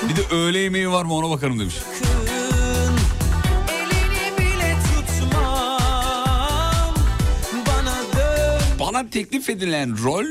[0.09, 1.75] Bir de öğle yemeği var mı ona bakarım demiş.
[8.79, 10.25] Bana teklif edilen rol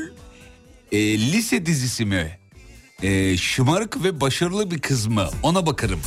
[0.91, 2.37] e, lise dizisi mi?
[3.03, 5.29] E, şımarık ve başarılı bir kız mı?
[5.43, 5.99] Ona bakarım.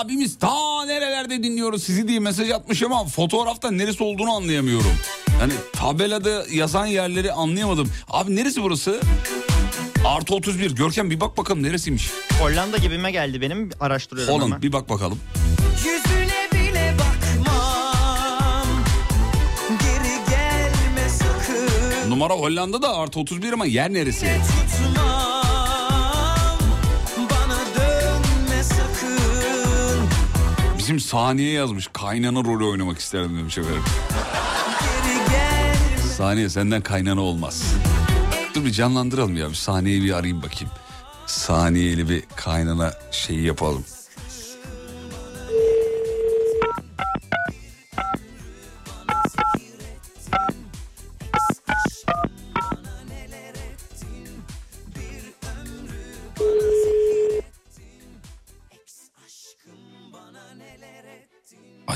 [0.00, 4.92] Abimiz ta nerelerde dinliyoruz sizi diye mesaj atmış ama fotoğrafta neresi olduğunu anlayamıyorum.
[5.40, 7.88] Yani tabelada yazan yerleri anlayamadım.
[8.10, 9.00] Abi neresi burası?
[10.06, 10.70] Artı 31.
[10.76, 12.10] Görkem bir bak bakalım neresiymiş?
[12.40, 14.62] Hollanda gibime geldi benim araştırıyorum Holland hemen.
[14.62, 15.18] bir bak bakalım.
[15.76, 18.66] Yüzüne bile bakmam
[19.80, 24.20] Geri gelme sakın Numara Hollanda'da artı 31 ama yer neresi?
[24.26, 24.59] Tutmam
[30.80, 31.88] Bizim saniye yazmış.
[31.92, 33.82] Kaynana rolü oynamak isterdim demiş efendim.
[36.16, 37.62] Saniye senden kaynana olmaz.
[38.54, 39.48] Dur bir canlandıralım ya.
[39.48, 40.70] Bir saniyeyi bir arayayım bakayım.
[41.26, 43.84] Saniyeli bir kaynana şeyi yapalım.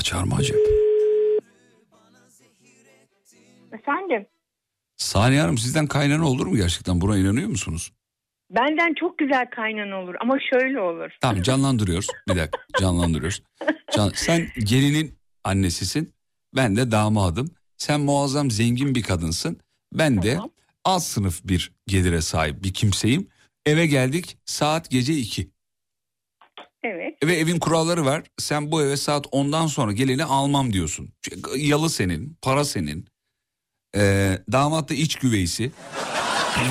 [0.05, 0.59] Açar mı acaba?
[3.73, 4.25] Efendim,
[4.97, 7.01] Saniye Hanım sizden kaynana olur mu gerçekten?
[7.01, 7.91] Buna inanıyor musunuz?
[8.49, 11.11] benden çok güzel kaynana olur ama şöyle olur.
[11.21, 12.07] Tamam canlandırıyoruz.
[12.29, 13.43] Bir dakika canlandırıyoruz.
[13.95, 16.13] Can- sen gelinin annesisin.
[16.55, 17.51] Ben de damadım.
[17.77, 19.59] Sen muazzam zengin bir kadınsın.
[19.93, 20.39] Ben de
[20.83, 23.27] alt sınıf bir gelire sahip bir kimseyim.
[23.65, 25.49] Eve geldik saat gece 2.
[26.87, 28.23] Evet, Ve evin kuralları var.
[28.37, 31.09] Sen bu eve saat 10'dan sonra geleni almam diyorsun.
[31.57, 33.05] Yalı senin, para senin.
[33.95, 35.71] Ee, damat da iç güveysi.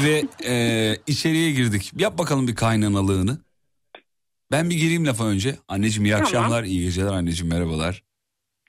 [0.04, 1.92] Ve e, içeriye girdik.
[1.96, 3.38] Yap bakalım bir kaynanalığını.
[4.52, 5.56] Ben bir gireyim lafa önce.
[5.68, 6.24] Anneciğim iyi Tamam.
[6.24, 8.02] akşamlar, iyi geceler anneciğim merhabalar.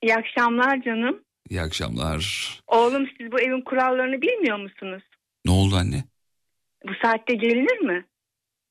[0.04, 1.20] iyi akşamlar canım.
[1.50, 2.50] İyi akşamlar.
[2.68, 5.04] Oğlum siz bu evin kurallarını bilmiyor musunuz?
[5.46, 6.04] Ne oldu anne?
[6.88, 8.06] Bu saatte gelinir mi?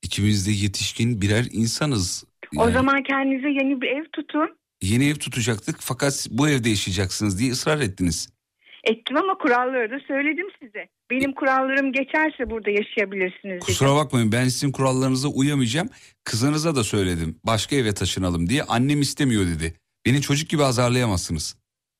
[0.03, 2.23] İkimiz de yetişkin birer insanız.
[2.57, 4.57] O Yani zaman kendinize yeni bir ev tutun.
[4.81, 8.29] Yeni ev tutacaktık fakat bu evde yaşayacaksınız diye ısrar ettiniz.
[8.83, 10.87] Ettim ama kuralları da söyledim size.
[11.11, 13.59] Benim kurallarım geçerse burada yaşayabilirsiniz dedim.
[13.59, 15.89] Kusura bakmayın ben sizin kurallarınıza uyamayacağım.
[16.23, 17.39] Kızınıza da söyledim.
[17.45, 18.63] Başka eve taşınalım diye.
[18.63, 19.73] Annem istemiyor dedi.
[20.05, 21.55] Beni çocuk gibi azarlayamazsınız.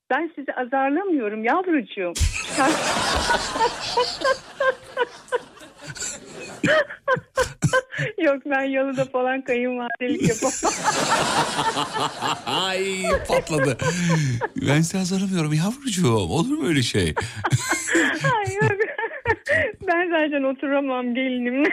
[0.10, 2.14] Ben sizi azarlamıyorum yavrucuğum.
[8.18, 10.74] Yok ben yalıda falan kayınvalidelik yapamam.
[12.46, 13.78] Ay patladı.
[14.68, 16.18] ben sizi azarlamıyorum yavrucuğum.
[16.18, 17.14] Olur mu öyle şey?
[18.24, 18.80] Ay, yok.
[19.88, 21.70] ben zaten oturamam gelinimle.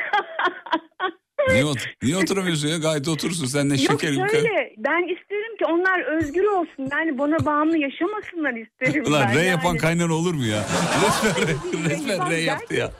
[1.49, 2.77] Niye, ot- niye oturamıyorsun ya?
[2.77, 3.47] Gayet oturursun.
[3.47, 4.31] Sen de Yok şeker yukarı.
[4.31, 6.89] şöyle ben isterim ki onlar özgür olsun.
[6.93, 9.35] Yani bana bağımlı yaşamasınlar isterim Ulan ben.
[9.35, 9.49] re yani.
[9.49, 10.65] yapan kaynana olur mu ya?
[11.03, 12.93] Resmen re, resmen re yaptı ya.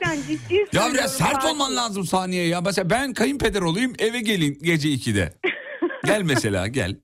[0.73, 2.61] Ya biraz sert olman lazım saniye ya.
[2.61, 5.33] Mesela ben kayınpeder olayım eve gelin gece 2'de.
[6.05, 6.95] Gel mesela gel.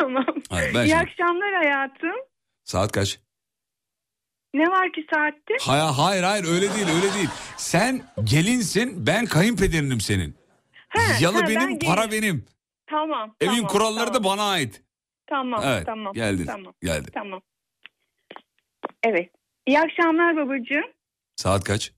[0.00, 0.26] tamam.
[0.50, 2.16] Hayır, İyi şimdi- akşamlar hayatım.
[2.64, 3.20] Saat kaç?
[4.54, 5.54] Ne var ki saatte?
[5.60, 7.28] Hayır hayır hayır öyle değil öyle değil.
[7.56, 10.34] Sen gelinsin ben kayınpederinim senin.
[10.88, 12.22] He, Yalı he, benim ben para gelin.
[12.22, 12.44] benim.
[12.86, 13.36] Tamam.
[13.40, 14.38] Evin tamam, kuralları da tamam.
[14.38, 14.82] bana ait.
[15.26, 16.12] Tamam Evet, tamam.
[16.12, 16.74] geldin, Tamam.
[16.82, 17.10] geldin.
[17.14, 17.40] Tamam.
[19.04, 19.30] Evet.
[19.66, 20.84] İyi akşamlar babacığım.
[21.36, 21.92] Saat kaç?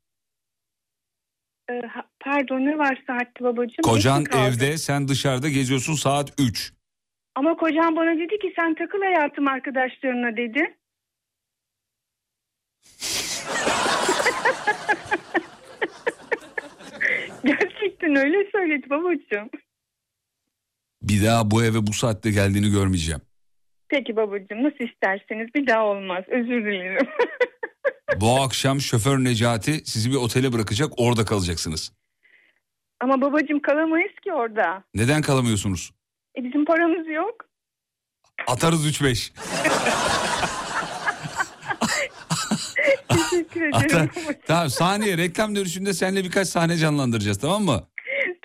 [1.71, 1.81] Ee,
[2.21, 3.83] pardon ne var saatte babacığım?
[3.83, 6.73] Kocan evde sen dışarıda geziyorsun saat 3.
[7.35, 10.77] Ama kocam bana dedi ki sen takıl hayatım arkadaşlarına dedi.
[17.45, 19.51] Gerçekten öyle söyledi babacığım.
[21.03, 23.21] Bir daha bu eve bu saatte geldiğini görmeyeceğim.
[23.89, 26.25] Peki babacığım nasıl isterseniz bir daha olmaz.
[26.29, 27.09] Özür dilerim.
[28.21, 31.93] Bu akşam şoför Necati sizi bir otele bırakacak orada kalacaksınız.
[33.01, 34.85] Ama babacığım kalamayız ki orada.
[34.95, 35.91] Neden kalamıyorsunuz?
[36.39, 37.35] E bizim paramız yok.
[38.47, 39.33] Atarız 3-5.
[43.09, 44.11] Teşekkür ederim.
[44.47, 47.85] Tamam saniye reklam dönüşünde seninle birkaç sahne canlandıracağız tamam mı?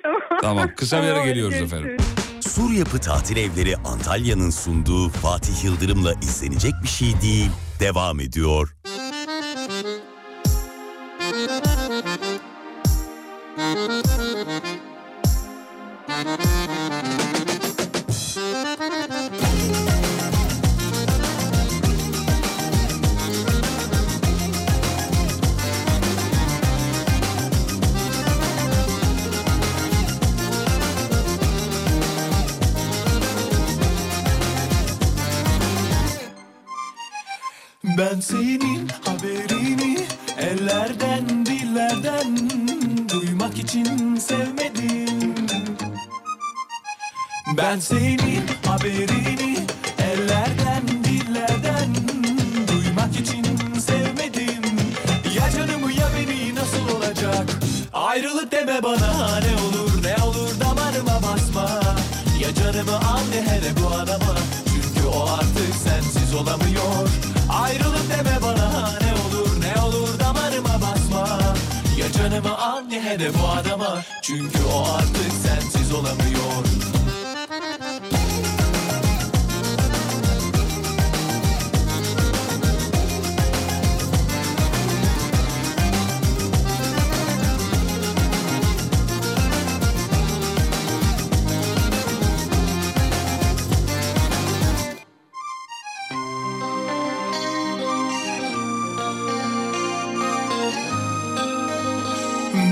[0.03, 0.21] tamam.
[0.41, 1.97] Tamam kısa bir ara Tamam, geliyoruz efendim.
[2.41, 7.49] Sur Yapı Tatil Evleri Antalya'nın sunduğu Fatih Yıldırım'la izlenecek bir şey değil.
[7.79, 8.75] Devam ediyor.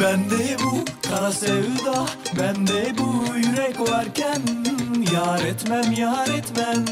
[0.01, 2.05] Bende bu kara sevda
[2.39, 4.41] Bende bu yürek varken
[5.13, 6.85] Yar etmem yar etmem.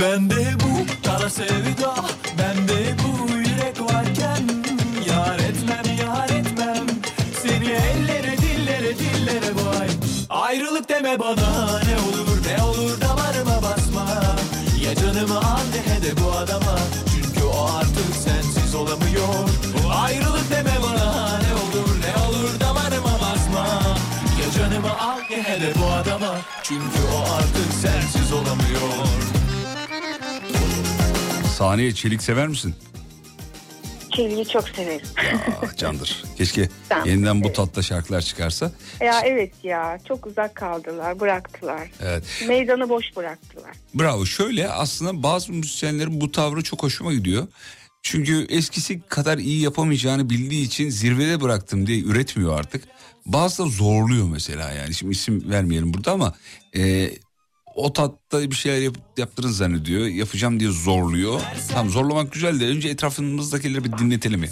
[0.00, 1.94] Bende bu kara sevda
[2.38, 4.42] Bende bu yürek varken
[5.08, 6.86] Yar etmem yar etmem.
[7.42, 9.88] Seni ellere dillere dillere vay
[10.30, 14.06] Ayrılık deme bana ne olur ne olur damarıma basma.
[14.84, 15.72] Ya canımı al
[16.02, 16.78] de bu adama.
[17.14, 18.10] Çünkü o artık
[18.70, 19.28] sensiz olamıyor
[19.92, 23.82] Ayrılık deme bana ne olur ne olur damarıma basma
[24.40, 29.06] Ya canımı al de de bu adama Çünkü o artık sensiz olamıyor
[31.58, 32.74] Saniye çelik sever misin?
[34.10, 35.06] Çeliği çok severim.
[35.62, 36.24] Aa, candır.
[36.38, 38.72] Keşke Ben yeniden bu tatta şarkılar çıkarsa.
[39.00, 41.90] Ya evet ya çok uzak kaldılar bıraktılar.
[42.00, 42.24] Evet.
[42.48, 43.70] Meydanı boş bıraktılar.
[43.94, 44.26] Bravo.
[44.26, 47.46] Şöyle aslında bazı müzisyenlerin bu tavrı çok hoşuma gidiyor.
[48.02, 52.84] Çünkü eskisi kadar iyi yapamayacağını bildiği için zirvede bıraktım diye üretmiyor artık.
[53.26, 54.94] Bazı da zorluyor mesela yani.
[54.94, 56.34] Şimdi isim vermeyelim burada ama
[56.76, 57.10] e,
[57.80, 60.06] o tatta bir şeyler yap, yaptırın zannediyor.
[60.06, 61.40] Yapacağım diye zorluyor.
[61.72, 64.50] Tamam zorlamak güzel de önce etrafımızdakileri bir dinletelim ya.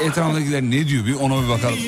[0.00, 1.78] E, etrafındakiler ne diyor bir ona bir bakalım.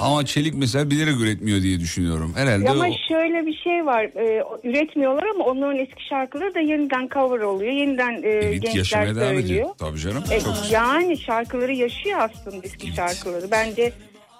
[0.00, 2.32] Ama Çelik mesela bilerek üretmiyor diye düşünüyorum.
[2.36, 2.92] Herhalde ama o...
[3.08, 7.72] şöyle bir şey var e, üretmiyorlar ama onların eski şarkıları da yeniden cover oluyor.
[7.72, 9.32] Yeniden e, Evet, gençler söylüyor.
[9.32, 9.68] ediyor.
[9.78, 10.24] Tabii canım.
[10.30, 13.50] E, Çok yani şarkıları yaşıyor aslında eski şarkıları.
[13.50, 13.92] Bence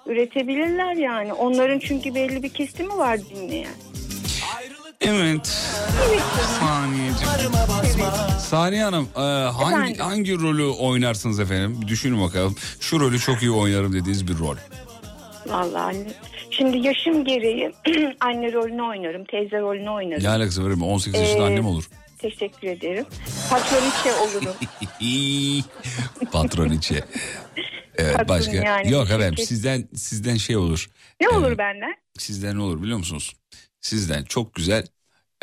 [0.09, 1.33] üretebilirler yani.
[1.33, 3.73] Onların çünkü belli bir kesimi var dinleyen.
[5.01, 5.47] Evet.
[6.59, 7.53] Saniyeciğim.
[8.39, 9.95] Saniye Hanım e, hangi Efendim?
[9.99, 11.77] hangi rolü oynarsınız efendim?
[11.81, 12.55] Bir düşünün bakalım.
[12.79, 14.55] Şu rolü çok iyi oynarım dediğiniz bir rol.
[15.47, 16.13] Vallahi anne.
[16.51, 17.71] Şimdi yaşım gereği
[18.19, 20.23] anne rolünü oynarım, teyze rolünü oynarım.
[20.23, 20.85] Ne alakası var mı?
[20.85, 21.83] 18 yaşında Ee, annem olur.
[22.17, 23.05] Teşekkür ederim.
[23.49, 24.55] Patroniçe olurum.
[26.31, 27.03] Patron içi.
[28.01, 28.51] Evet başka.
[28.57, 29.47] yani, Yok efendim şirket.
[29.47, 30.89] sizden sizden şey olur.
[31.21, 31.95] Ne Ee, olur benden?
[32.17, 33.35] Sizden ne olur biliyor musunuz?
[33.81, 34.87] Sizden çok güzel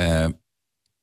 [0.00, 0.26] e,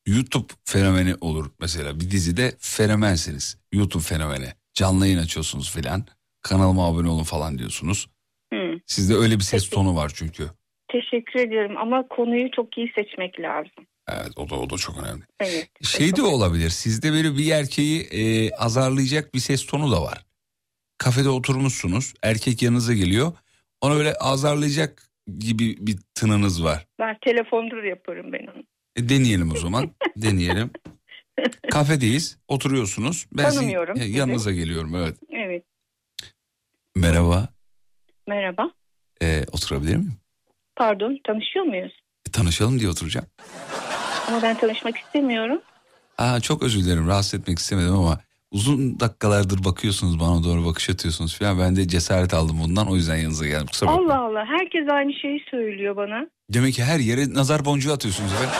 [0.07, 1.99] YouTube fenomeni olur mesela.
[1.99, 3.57] Bir dizide fenomensiniz.
[3.73, 4.47] YouTube fenomeni.
[4.73, 6.05] Canlı yayın açıyorsunuz filan.
[6.41, 8.07] Kanalıma abone olun falan diyorsunuz.
[8.53, 8.79] Hı.
[8.87, 10.49] Sizde öyle bir ses tonu var çünkü.
[10.91, 13.85] Teşekkür ederim ama konuyu çok iyi seçmek lazım.
[14.09, 15.23] Evet o da o da çok önemli.
[15.39, 15.69] Evet.
[15.83, 16.69] Şey de olabilir.
[16.69, 20.25] Sizde böyle bir erkeği e, azarlayacak bir ses tonu da var.
[20.97, 22.13] Kafede oturmuşsunuz.
[22.23, 23.33] Erkek yanınıza geliyor.
[23.81, 25.09] Ona böyle azarlayacak
[25.39, 26.87] gibi bir tınınız var.
[26.99, 28.63] Ben telefondur yaparım ben onu.
[28.95, 29.91] E, deneyelim o zaman.
[30.17, 30.71] deneyelim.
[31.71, 32.37] Kafedeyiz.
[32.47, 33.25] Oturuyorsunuz.
[33.33, 34.17] Ben sizin Tanımıyorum e, sizi.
[34.17, 34.95] yanınıza geliyorum.
[34.95, 35.17] Evet.
[35.31, 35.63] Evet.
[36.95, 37.47] Merhaba.
[38.27, 38.71] Merhaba.
[39.21, 40.13] E, oturabilir miyim?
[40.75, 41.91] Pardon tanışıyor muyuz?
[42.27, 43.25] E, tanışalım diye oturacağım.
[44.27, 45.61] Ama ben tanışmak istemiyorum.
[46.17, 47.07] Aa, çok özür dilerim.
[47.07, 48.19] Rahatsız etmek istemedim ama
[48.53, 51.59] uzun dakikalardır bakıyorsunuz bana doğru bakış atıyorsunuz falan.
[51.59, 52.91] Ben de cesaret aldım bundan.
[52.91, 53.67] O yüzden yanınıza geldim.
[53.67, 54.09] Kusura bakmayın.
[54.09, 56.27] Allah Allah herkes aynı şeyi söylüyor bana.
[56.49, 58.53] Demek ki her yere nazar boncuğu atıyorsunuz efendim.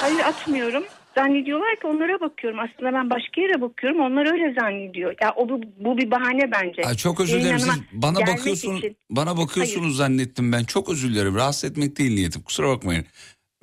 [0.00, 0.84] Hayır atmıyorum.
[1.14, 2.58] Zannediyorlar ki onlara bakıyorum.
[2.58, 4.00] Aslında ben başka yere bakıyorum.
[4.00, 5.14] Onlar öyle zannediyor.
[5.22, 6.82] Ya o bu, bu bir bahane bence.
[6.82, 7.58] Ay, çok özür dilerim.
[7.58, 8.78] Siz bana bakıyorsunuz.
[8.78, 8.96] için.
[9.10, 10.64] Bana bakıyorsunuz zannettim ben.
[10.64, 11.34] Çok özür dilerim.
[11.34, 12.42] Rahatsız etmek değil niyetim.
[12.42, 13.06] Kusura bakmayın.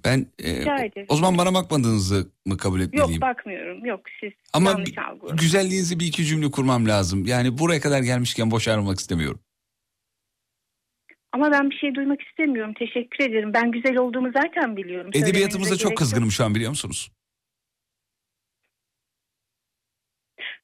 [0.06, 0.66] Ben e,
[1.08, 3.12] o zaman bana bakmadığınızı mı kabul etmeliyim?
[3.12, 3.86] Yok bakmıyorum.
[3.86, 5.42] Yok siz Ama yanlış algıladınız.
[5.42, 7.26] güzelliğinizi bir iki cümle kurmam lazım.
[7.26, 9.40] Yani buraya kadar gelmişken boş ayrılmak istemiyorum.
[11.32, 12.74] Ama ben bir şey duymak istemiyorum.
[12.80, 13.54] Teşekkür ederim.
[13.54, 15.12] Ben güzel olduğumu zaten biliyorum.
[15.14, 16.34] Edebiyatımıza çok kızgınım yok.
[16.34, 17.12] şu an biliyor musunuz?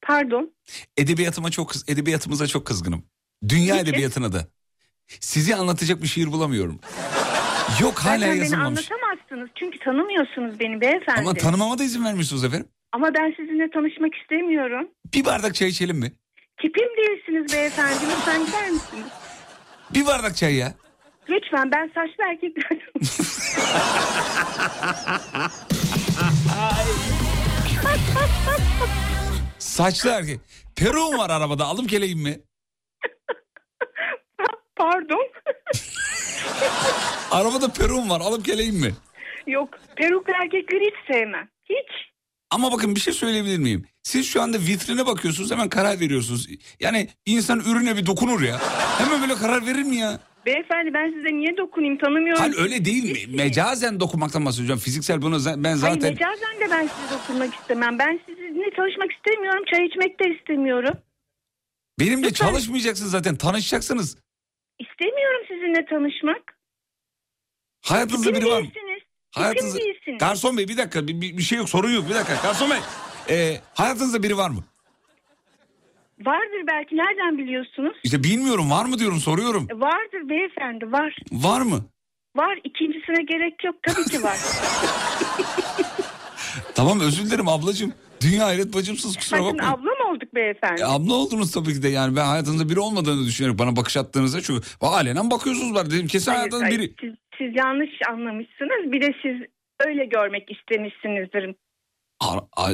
[0.01, 0.53] Pardon.
[0.97, 3.05] Edebiyatıma çok edebiyatımıza çok kızgınım.
[3.49, 3.87] Dünya Niçin?
[3.89, 4.47] edebiyatına da.
[5.07, 6.79] Sizi anlatacak bir şiir bulamıyorum.
[7.81, 8.91] Yok hala Zaten beni yazılmamış.
[8.91, 9.49] anlatamazsınız.
[9.55, 11.19] Çünkü tanımıyorsunuz beni beyefendi.
[11.19, 12.67] Ama tanımama da izin vermiyorsunuz efendim.
[12.91, 14.87] Ama ben sizinle tanışmak istemiyorum.
[15.13, 16.11] Bir bardak çay içelim mi?
[16.61, 17.99] Tipim değilsiniz beyefendi.
[18.11, 19.07] Lütfen gider misiniz?
[19.93, 20.73] Bir bardak çay ya.
[21.29, 22.79] Lütfen ben saçlı erkekler
[29.59, 30.39] Saçlı erkek.
[30.75, 32.39] Peruğum var arabada alıp geleyim mi?
[34.83, 35.27] Pardon.
[37.31, 38.93] Arabada peruğum var alıp geleyim mi?
[39.47, 41.49] Yok peruklu erkekleri hiç sevmem.
[41.65, 41.91] Hiç.
[42.51, 43.85] Ama bakın bir şey söyleyebilir miyim?
[44.03, 46.47] Siz şu anda vitrine bakıyorsunuz hemen karar veriyorsunuz.
[46.79, 48.59] Yani insan ürüne bir dokunur ya.
[48.97, 50.19] Hemen böyle karar verir mi ya?
[50.45, 52.41] Beyefendi ben size niye dokunayım tanımıyorum.
[52.41, 53.37] Hayır öyle değil mi?
[53.37, 54.79] Mecazen dokunmaktan bahsediyorum.
[54.79, 56.01] Fiziksel bunu ben zaten...
[56.01, 57.99] Hayır mecazen de ben size dokunmak istemem.
[57.99, 59.63] Ben sizinle çalışmak istemiyorum.
[59.73, 60.97] Çay içmek de istemiyorum.
[61.99, 64.17] Benimle çalışmayacaksınız zaten tanışacaksınız.
[64.79, 66.57] İstemiyorum sizinle tanışmak.
[67.81, 68.67] Hayatınızda biri var mı?
[68.67, 69.01] değilsiniz.
[69.31, 69.77] Hayatınızda...
[69.77, 70.17] Tipim değilsiniz.
[70.19, 72.35] Garson bey bir dakika bir, bir, bir şey yok sorun yok bir dakika.
[72.43, 72.77] Garson bey
[73.29, 74.63] ee, hayatınızda biri var mı?
[76.21, 77.97] Vardır belki nereden biliyorsunuz?
[78.03, 79.67] İşte bilmiyorum var mı diyorum soruyorum.
[79.73, 81.17] Vardır beyefendi var.
[81.31, 81.85] Var mı?
[82.35, 84.37] Var ikincisine gerek yok tabii ki var.
[86.75, 87.93] Tamam özür dilerim ablacığım.
[88.21, 89.73] Dünya hayret bacımsız kusura Bakın bakmayın.
[89.73, 89.89] abla
[90.33, 90.81] olduk beyefendi?
[90.81, 93.59] E, abla oldunuz tabii ki de yani ben hayatınızda biri olmadığını düşünüyorum.
[93.59, 96.93] Bana bakış attığınızda çünkü alenen bakıyorsunuz var dedim kesin Hayır, hayatınızda hayır, biri.
[97.01, 98.91] Siz, siz yanlış anlamışsınız.
[98.91, 99.47] Bir de siz
[99.87, 101.55] öyle görmek istemişsinizdir.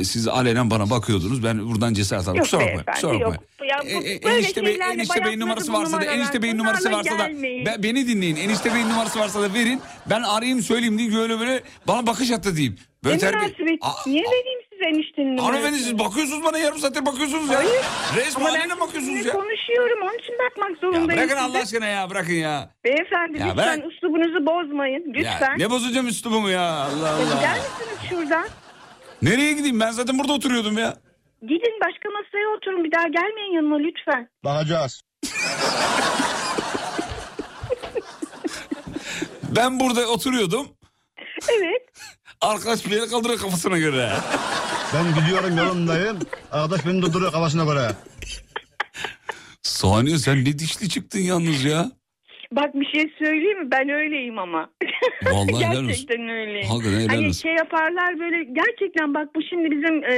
[0.04, 2.40] Siz alenen bana bakıyordunuz ben buradan cesaret aldım.
[2.42, 2.84] Kusura bakmayın.
[2.94, 4.06] Kusura bakmayın.
[4.06, 7.30] E, e, enişte bey, enişte beyin numarası varsa da enişte beyin numarası varsa da
[7.66, 8.36] ben, beni dinleyin.
[8.36, 9.82] Enişte beyin numarası varsa da verin.
[10.10, 12.78] Ben arayayım söyleyeyim diye böyle böyle bana bakış attı diyeyim.
[13.04, 15.46] Böyle terbiye- Niye vereyim size eniştenin numarasını?
[15.52, 17.58] Hanımefendi siz bakıyorsunuz bana yarım saattir bakıyorsunuz ya.
[17.60, 17.82] Hayır.
[18.16, 19.34] Resmen Ama ben alenen bakıyorsunuz ya.
[19.34, 20.00] konuşuyorum.
[20.04, 21.40] Onun için bakmak Ya zorundayım bırakın size.
[21.40, 22.70] Allah aşkına ya bırakın ya.
[22.86, 23.92] Beyefendi Ya lütfen bırak.
[23.94, 25.14] üslubunuzu bozmayın.
[25.14, 25.60] Ya Lütfen.
[25.60, 27.56] ne bozacağım üslubumu ya Allah Ya Gider Allah.
[27.56, 28.48] misiniz şuradan?
[29.22, 30.98] Nereye gideyim ben zaten burada oturuyordum ya.
[31.42, 32.84] Gidin başka masaya oturun.
[32.84, 34.30] Bir daha gelmeyin yanıma lütfen.
[34.44, 35.02] Bakacağız.
[39.56, 40.68] Ben burada oturuyordum.
[41.60, 41.82] Evet.
[42.42, 44.14] Arkadaş bir yere kaldırıyor kafasına göre.
[44.94, 46.20] Ben gidiyorum yolundayım.
[46.52, 47.92] Arkadaş beni durduruyor kafasına göre.
[49.64, 51.92] Saniye sen ne dişli çıktın yalnız ya.
[52.52, 53.72] Bak bir şey söyleyeyim mi?
[53.72, 54.70] Ben öyleyim ama.
[55.24, 56.68] Vallahi helal gerçekten öyleyim.
[56.68, 57.42] Hakikaten helal hani olsun.
[57.42, 60.14] şey yaparlar böyle gerçekten bak bu şimdi bizim e,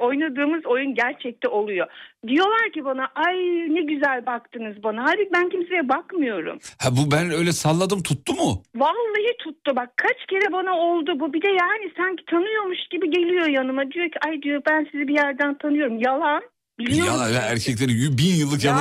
[0.00, 1.86] oynadığımız oyun gerçekte oluyor.
[2.28, 3.36] Diyorlar ki bana ay
[3.74, 5.02] ne güzel baktınız bana.
[5.04, 6.58] Halbuki ben kimseye bakmıyorum.
[6.78, 8.62] Ha bu ben öyle salladım tuttu mu?
[8.76, 11.32] Vallahi tuttu bak kaç kere bana oldu bu.
[11.32, 13.90] Bir de yani sanki tanıyormuş gibi geliyor yanıma.
[13.90, 15.98] Diyor ki ay diyor ben sizi bir yerden tanıyorum.
[16.00, 16.42] Yalan.
[16.78, 18.64] Biliyor Yalan ya erkeklerin y- bin yıllık.
[18.64, 18.78] Yani,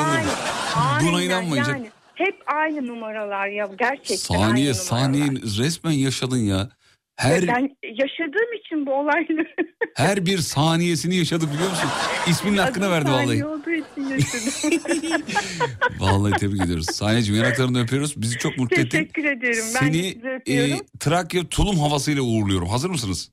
[1.01, 1.77] Buna aynen, inanmayın canım.
[1.83, 2.00] Yani.
[2.15, 6.69] Hep aynı numaralar ya gerçekten Saniye saniye resmen yaşadın ya.
[7.15, 9.47] Her Ben yaşadığım için bu olayları
[9.95, 11.89] her bir saniyesini yaşadık biliyor musun?
[12.27, 13.45] İsminin hakkını verdi vallahi.
[13.45, 14.81] olduğu için yaşadım.
[15.99, 16.85] Vallahi tebrik ediyoruz.
[16.85, 18.21] Saniyeciğim yanaklarını öpüyoruz.
[18.21, 18.89] Bizi çok mutlu ettin.
[18.89, 19.63] Teşekkür ederim.
[19.75, 20.73] Ben Seni öpüyorum.
[20.73, 22.67] e, Trakya tulum havasıyla uğurluyorum.
[22.67, 23.31] Hazır mısınız?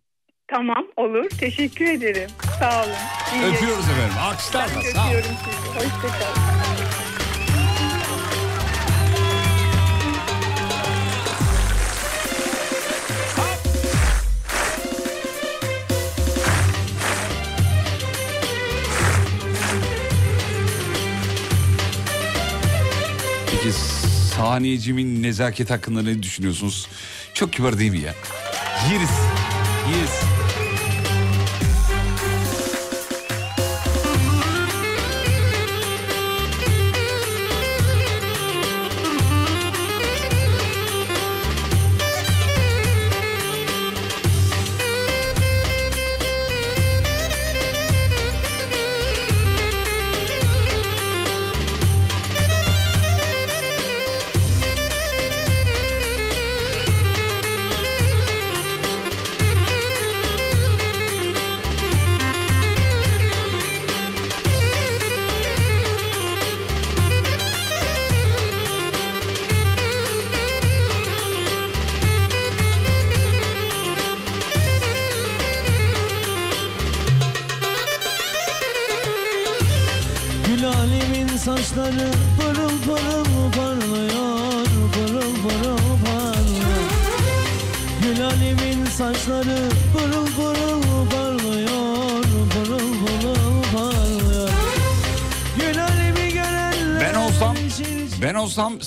[0.48, 1.28] Tamam olur.
[1.40, 2.30] Teşekkür ederim.
[2.58, 2.92] Sağ olun.
[3.34, 4.16] İyi Öpüyoruz efendim.
[4.20, 4.70] Alkışlarla.
[4.76, 5.08] Ben de Sağ olun.
[5.08, 5.74] öpüyorum sizi.
[5.78, 6.57] Hoşçakalın.
[23.62, 23.72] Peki
[24.36, 26.88] saniyecimin nezaket hakkında ne düşünüyorsunuz?
[27.34, 28.14] Çok kibar değil mi ya?
[28.92, 29.10] Yeriz.
[29.94, 30.37] Yeriz.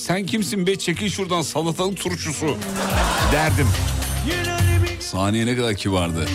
[0.02, 2.58] Sen kimsin be çekil şuradan salatalık turşusu
[3.32, 3.68] derdim.
[5.00, 6.26] Saniye ne kadar kibardı.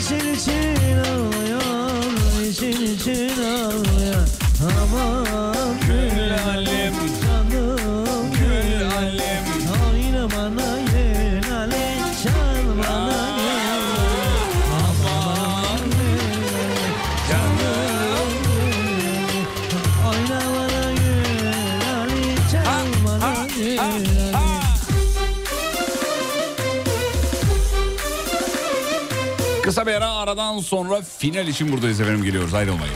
[29.76, 32.94] Kısa bir ara aradan sonra final için buradayız efendim geliyoruz ayrılmayın.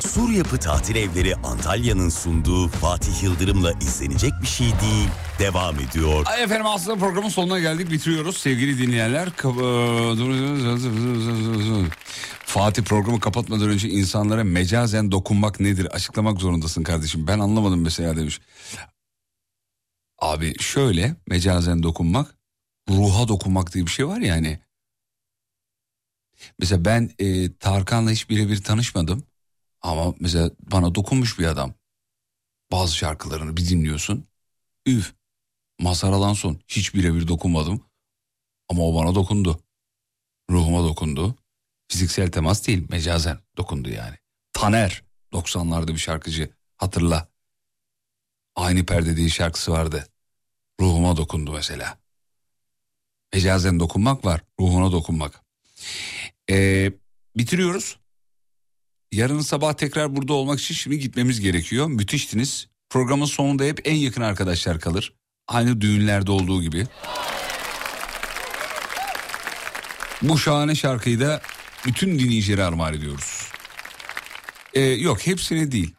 [0.00, 5.08] Sur Yapı Tatil Evleri Antalya'nın sunduğu Fatih Yıldırım'la izlenecek bir şey değil.
[5.38, 6.26] Devam ediyor.
[6.26, 9.28] Ay Efendim aslında programın sonuna geldik bitiriyoruz sevgili dinleyenler.
[12.46, 17.26] Fatih programı kapatmadan önce insanlara mecazen dokunmak nedir açıklamak zorundasın kardeşim.
[17.26, 18.40] Ben anlamadım mesela demiş.
[20.18, 22.41] Abi şöyle mecazen dokunmak
[22.92, 24.60] ruha dokunmak diye bir şey var ya hani.
[26.58, 29.26] Mesela ben e, Tarkan'la hiç birebir tanışmadım.
[29.80, 31.74] Ama mesela bana dokunmuş bir adam.
[32.72, 34.26] Bazı şarkılarını bir dinliyorsun.
[34.86, 35.14] Üf.
[35.78, 37.84] Mazhar Alanson hiç birebir dokunmadım.
[38.68, 39.60] Ama o bana dokundu.
[40.50, 41.36] Ruhuma dokundu.
[41.88, 44.16] Fiziksel temas değil mecazen dokundu yani.
[44.52, 45.02] Taner
[45.32, 47.28] 90'larda bir şarkıcı hatırla.
[48.56, 50.08] Aynı perde diye şarkısı vardı.
[50.80, 51.98] Ruhuma dokundu mesela.
[53.34, 54.40] Mecazen dokunmak var.
[54.60, 55.42] Ruhuna dokunmak.
[56.50, 56.92] Ee,
[57.36, 57.96] bitiriyoruz.
[59.12, 61.86] Yarın sabah tekrar burada olmak için şimdi gitmemiz gerekiyor.
[61.86, 62.68] Müthiştiniz.
[62.90, 65.12] Programın sonunda hep en yakın arkadaşlar kalır.
[65.48, 66.86] Aynı düğünlerde olduğu gibi.
[70.22, 71.42] Bu şahane şarkıyı da
[71.86, 73.48] bütün dinleyicilere armağan ediyoruz.
[74.74, 75.94] Ee, yok hepsine değil.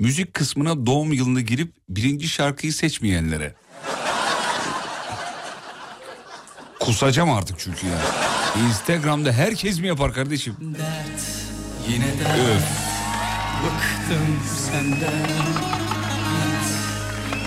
[0.00, 3.54] Müzik kısmına doğum yılını girip birinci şarkıyı seçmeyenlere.
[6.84, 7.98] Kusacağım artık çünkü ya.
[8.68, 10.56] Instagram'da herkes mi yapar kardeşim?
[10.60, 11.22] Dert.
[11.88, 12.38] Yine dert.
[12.38, 12.64] Öf.
[13.64, 14.40] Bıktım
[14.70, 15.26] senden.
[16.08, 16.70] Git.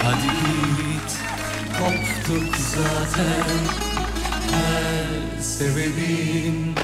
[0.04, 1.18] Hadi git.
[1.80, 3.44] Koptuk zaten.
[4.52, 6.76] Her sebebin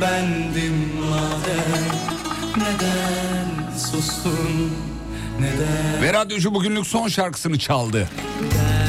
[0.00, 1.82] bendim madem.
[2.56, 4.72] Neden sustun?
[5.40, 6.02] Neden?
[6.02, 8.08] Ve radyocu bugünlük son şarkısını çaldı.
[8.40, 8.81] yine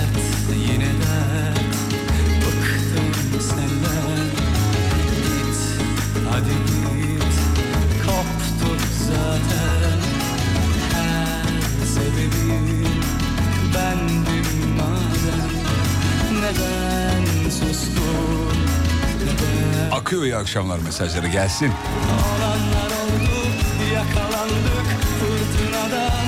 [20.13, 21.71] Akıyor iyi akşamlar mesajları gelsin.
[22.13, 24.87] Olanlar oldu yakalandık
[25.19, 26.25] fırtınadan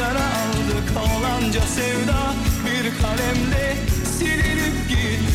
[0.00, 2.34] Yara aldık olanca sevda
[2.64, 3.76] bir kalemle
[4.18, 5.33] silinip gitti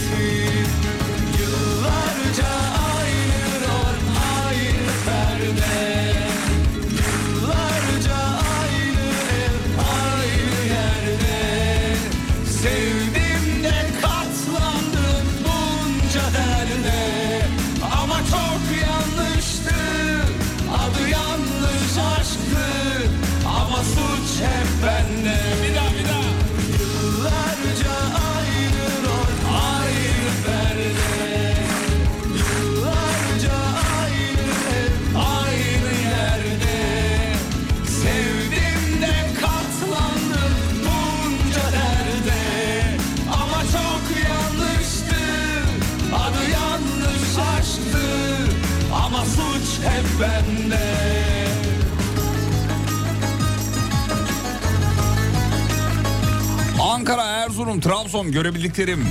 [57.70, 59.08] Erzurum, Trabzon görebildiklerim.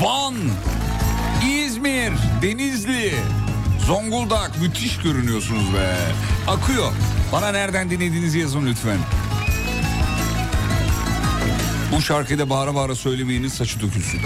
[0.00, 0.34] Van,
[1.48, 2.12] İzmir,
[2.42, 3.12] Denizli,
[3.86, 5.96] Zonguldak müthiş görünüyorsunuz be.
[6.46, 6.92] Akıyor.
[7.32, 8.98] Bana nereden dinlediğinizi yazın lütfen.
[11.92, 14.20] Bu şarkıda bağıra bağıra söylemeyiniz saçı dökülsün.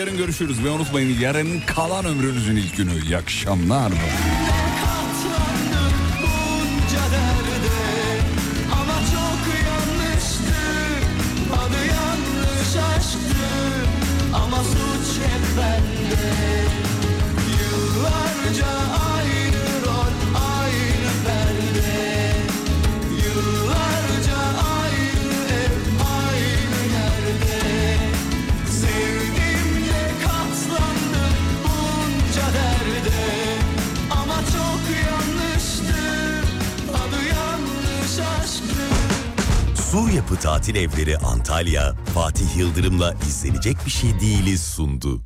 [0.00, 3.04] Yarın görüşürüz ve unutmayın yarın kalan ömrünüzün ilk günü.
[3.04, 3.92] İyi akşamlar.
[40.70, 45.20] Tatil Evleri Antalya, Fatih Yıldırım'la izlenecek bir şey değiliz sundu.